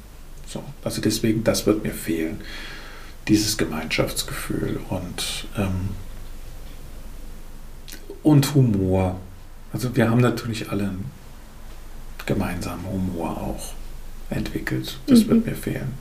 [0.48, 2.42] So, also deswegen, das wird mir fehlen,
[3.28, 5.90] dieses Gemeinschaftsgefühl und, ähm,
[8.24, 9.20] und Humor.
[9.74, 11.12] Also wir haben natürlich alle einen
[12.26, 13.74] gemeinsamen Humor auch
[14.36, 14.98] entwickelt.
[15.08, 15.30] Das mhm.
[15.30, 15.94] wird mir fehlen.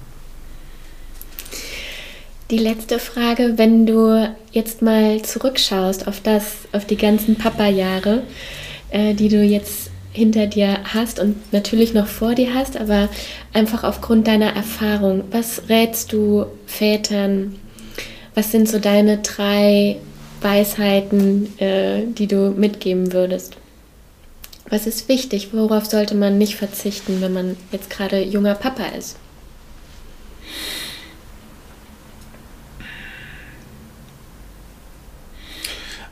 [2.50, 8.22] Die letzte Frage, wenn du jetzt mal zurückschaust auf das, auf die ganzen Papa-Jahre,
[8.90, 13.10] äh, die du jetzt hinter dir hast und natürlich noch vor dir hast, aber
[13.52, 17.56] einfach aufgrund deiner Erfahrung, was rätst du Vätern?
[18.34, 19.98] Was sind so deine drei
[20.40, 23.56] Weisheiten, äh, die du mitgeben würdest?
[24.70, 25.50] Was ist wichtig?
[25.52, 29.16] Worauf sollte man nicht verzichten, wenn man jetzt gerade junger Papa ist?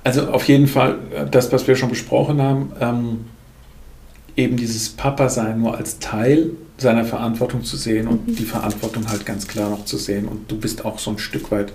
[0.06, 3.24] Also auf jeden Fall äh, das, was wir schon besprochen haben, ähm,
[4.36, 8.36] eben dieses Papa-Sein nur als Teil seiner Verantwortung zu sehen und mhm.
[8.36, 10.28] die Verantwortung halt ganz klar noch zu sehen.
[10.28, 11.72] Und du bist auch so ein Stück weit,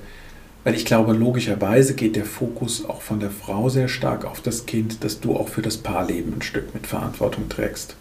[0.63, 4.65] weil ich glaube, logischerweise geht der Fokus auch von der Frau sehr stark auf das
[4.65, 7.95] Kind, dass du auch für das Paarleben ein Stück mit Verantwortung trägst.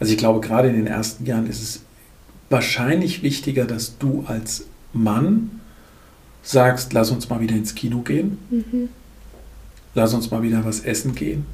[0.00, 1.82] Also ich glaube, gerade in den ersten Jahren ist es
[2.50, 5.60] wahrscheinlich wichtiger, dass du als Mann
[6.42, 8.38] sagst, lass uns mal wieder ins Kino gehen.
[8.50, 8.88] Mhm
[9.94, 11.46] lass uns mal wieder was essen gehen.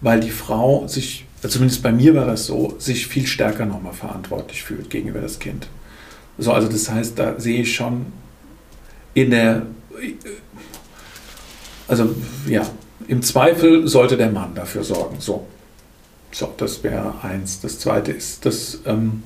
[0.00, 4.62] Weil die Frau sich, zumindest bei mir war das so, sich viel stärker nochmal verantwortlich
[4.62, 5.68] fühlt gegenüber das Kind.
[6.38, 8.06] So, also das heißt, da sehe ich schon
[9.22, 9.66] in der,
[11.86, 12.14] also
[12.46, 12.66] ja,
[13.06, 15.16] im Zweifel sollte der Mann dafür sorgen.
[15.20, 15.46] So,
[16.30, 17.60] so das wäre eins.
[17.60, 19.22] Das zweite ist, dass ähm,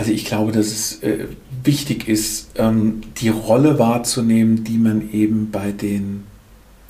[0.00, 1.26] also ich glaube, dass es äh,
[1.62, 6.24] wichtig ist, ähm, die Rolle wahrzunehmen, die man eben bei den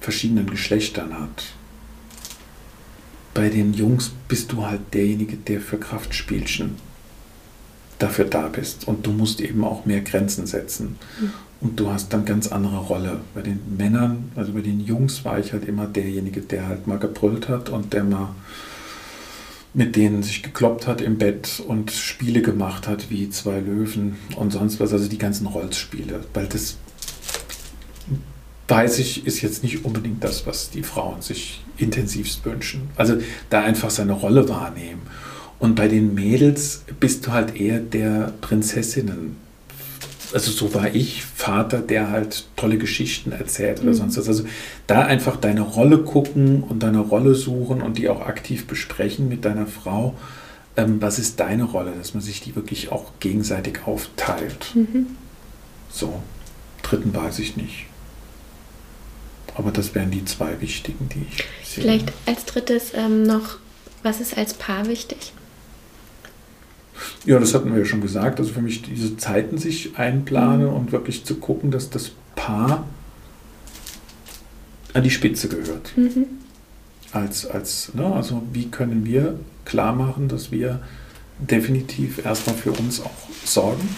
[0.01, 1.47] verschiedenen Geschlechtern hat.
[3.35, 6.77] Bei den Jungs bist du halt derjenige, der für Kraftspielchen
[8.01, 8.89] dafür da bist.
[8.89, 10.97] Und du musst eben auch mehr Grenzen setzen.
[11.21, 11.33] Mhm.
[11.61, 13.21] Und du hast dann ganz andere Rolle.
[13.35, 16.99] Bei den Männern, also bei den Jungs war ich halt immer derjenige, der halt mal
[16.99, 18.35] gebrüllt hat und der mal
[19.73, 24.53] mit denen sich gekloppt hat im Bett und Spiele gemacht hat wie zwei Löwen und
[24.53, 26.77] sonst was, also die ganzen Rollenspiele, weil das
[28.71, 32.89] weiß ich, ist jetzt nicht unbedingt das, was die Frauen sich intensivst wünschen.
[32.97, 33.19] Also
[33.51, 35.03] da einfach seine Rolle wahrnehmen.
[35.61, 39.37] Und bei den Mädels bist du halt eher der Prinzessinnen
[40.33, 43.95] also so war ich Vater, der halt tolle Geschichten erzählt oder mhm.
[43.95, 44.29] sonst was.
[44.29, 44.45] Also
[44.87, 49.45] da einfach deine Rolle gucken und deine Rolle suchen und die auch aktiv besprechen mit
[49.45, 50.15] deiner Frau.
[50.77, 54.73] Ähm, was ist deine Rolle, dass man sich die wirklich auch gegenseitig aufteilt.
[54.75, 55.07] Mhm.
[55.91, 56.23] So,
[56.83, 57.87] dritten weiß ich nicht.
[59.57, 61.83] Aber das wären die zwei wichtigen, die ich sehe.
[61.83, 63.59] Vielleicht als drittes ähm, noch,
[64.05, 65.33] was ist als Paar wichtig?
[67.25, 68.39] Ja, das hatten wir ja schon gesagt.
[68.41, 70.75] Also für mich diese Zeiten sich einplanen mhm.
[70.75, 72.85] und wirklich zu gucken, dass das Paar
[74.93, 75.97] an die Spitze gehört.
[75.97, 76.27] Mhm.
[77.13, 80.81] Als, als, ne, also wie können wir klar machen, dass wir
[81.39, 83.11] definitiv erstmal für uns auch
[83.45, 83.89] sorgen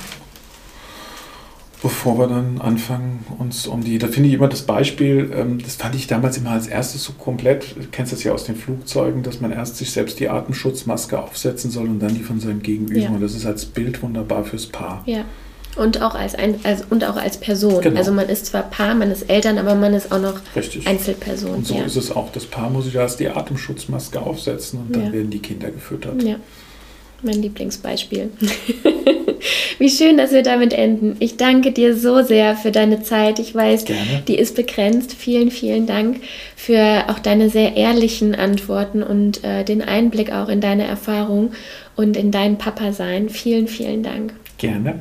[1.83, 5.77] bevor wir dann anfangen, uns um die, da finde ich immer das Beispiel, ähm, das
[5.77, 9.23] fand ich damals immer als erstes so komplett, du kennst das ja aus den Flugzeugen,
[9.25, 13.01] dass man erst sich selbst die Atemschutzmaske aufsetzen soll und dann die von seinem Gegenüber.
[13.01, 13.11] Ja.
[13.11, 15.03] Und das ist als Bild wunderbar fürs Paar.
[15.07, 15.25] Ja.
[15.75, 17.81] Und auch als, ein, als, und auch als Person.
[17.81, 17.99] Genau.
[17.99, 20.87] Also man ist zwar Paar, man ist Eltern, aber man ist auch noch Richtig.
[20.87, 21.51] Einzelperson.
[21.51, 21.85] Und so ja.
[21.85, 22.31] ist es auch.
[22.31, 25.13] Das Paar muss sich erst die Atemschutzmaske aufsetzen und dann ja.
[25.13, 26.23] werden die Kinder gefüttert.
[26.23, 26.37] Ja
[27.23, 28.31] mein Lieblingsbeispiel.
[29.79, 31.17] Wie schön, dass wir damit enden.
[31.19, 33.39] Ich danke dir so sehr für deine Zeit.
[33.39, 34.23] Ich weiß, Gerne.
[34.29, 35.15] die ist begrenzt.
[35.15, 36.21] Vielen, vielen Dank
[36.57, 41.53] für auch deine sehr ehrlichen Antworten und äh, den Einblick auch in deine Erfahrung
[41.97, 43.29] und in dein Papa-Sein.
[43.29, 44.35] Vielen, vielen Dank.
[44.59, 45.01] Gerne.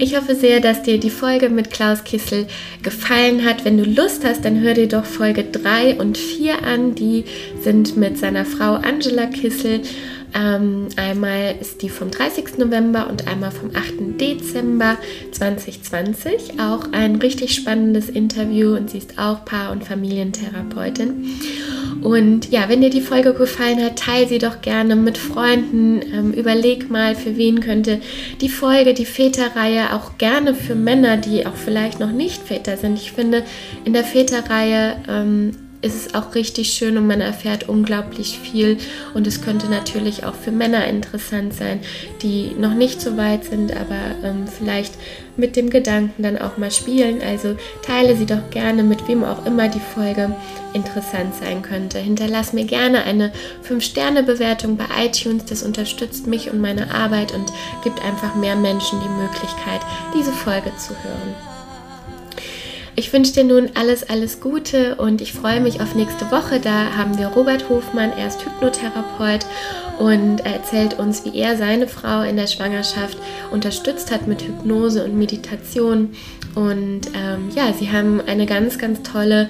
[0.00, 2.46] Ich hoffe sehr, dass dir die Folge mit Klaus Kissel
[2.84, 3.64] gefallen hat.
[3.64, 6.94] Wenn du Lust hast, dann hör dir doch Folge 3 und 4 an.
[6.94, 7.24] Die
[7.62, 9.80] sind mit seiner Frau Angela Kissel.
[10.34, 12.58] Ähm, einmal ist die vom 30.
[12.58, 14.20] November und einmal vom 8.
[14.20, 14.96] Dezember
[15.32, 16.60] 2020.
[16.60, 21.26] Auch ein richtig spannendes Interview und sie ist auch Paar- und Familientherapeutin.
[22.02, 26.00] Und ja, wenn dir die Folge gefallen hat, teile sie doch gerne mit Freunden.
[26.12, 28.00] Ähm, überleg mal, für wen könnte
[28.40, 32.98] die Folge, die Väterreihe auch gerne für Männer, die auch vielleicht noch nicht Väter sind.
[32.98, 33.42] Ich finde,
[33.84, 38.78] in der Väterreihe ähm, ist es auch richtig schön und man erfährt unglaublich viel.
[39.14, 41.80] Und es könnte natürlich auch für Männer interessant sein,
[42.22, 44.94] die noch nicht so weit sind, aber ähm, vielleicht
[45.36, 47.22] mit dem Gedanken dann auch mal spielen.
[47.22, 50.34] Also teile sie doch gerne mit wem auch immer die Folge
[50.74, 51.98] interessant sein könnte.
[51.98, 53.32] Hinterlass mir gerne eine
[53.68, 55.44] 5-Sterne-Bewertung bei iTunes.
[55.44, 57.52] Das unterstützt mich und meine Arbeit und
[57.84, 59.80] gibt einfach mehr Menschen die Möglichkeit,
[60.12, 61.57] diese Folge zu hören.
[62.98, 66.58] Ich wünsche dir nun alles, alles Gute und ich freue mich auf nächste Woche.
[66.58, 69.46] Da haben wir Robert Hofmann, er ist Hypnotherapeut
[70.00, 73.16] und er erzählt uns, wie er seine Frau in der Schwangerschaft
[73.52, 76.10] unterstützt hat mit Hypnose und Meditation.
[76.56, 79.48] Und ähm, ja, sie haben eine ganz, ganz tolle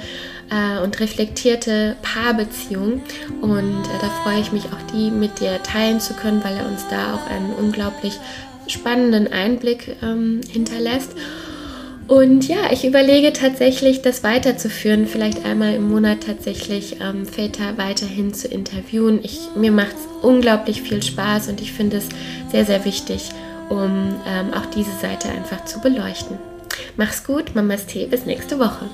[0.50, 3.00] äh, und reflektierte Paarbeziehung.
[3.40, 6.66] Und äh, da freue ich mich auch, die mit dir teilen zu können, weil er
[6.66, 8.20] uns da auch einen unglaublich
[8.66, 11.12] spannenden Einblick ähm, hinterlässt.
[12.08, 18.32] Und ja, ich überlege tatsächlich, das weiterzuführen, vielleicht einmal im Monat tatsächlich ähm, Väter weiterhin
[18.32, 19.20] zu interviewen.
[19.22, 22.08] Ich, mir macht es unglaublich viel Spaß und ich finde es
[22.50, 23.28] sehr, sehr wichtig,
[23.68, 26.38] um ähm, auch diese Seite einfach zu beleuchten.
[26.96, 28.86] Mach's gut, Mamas Tee, bis nächste Woche.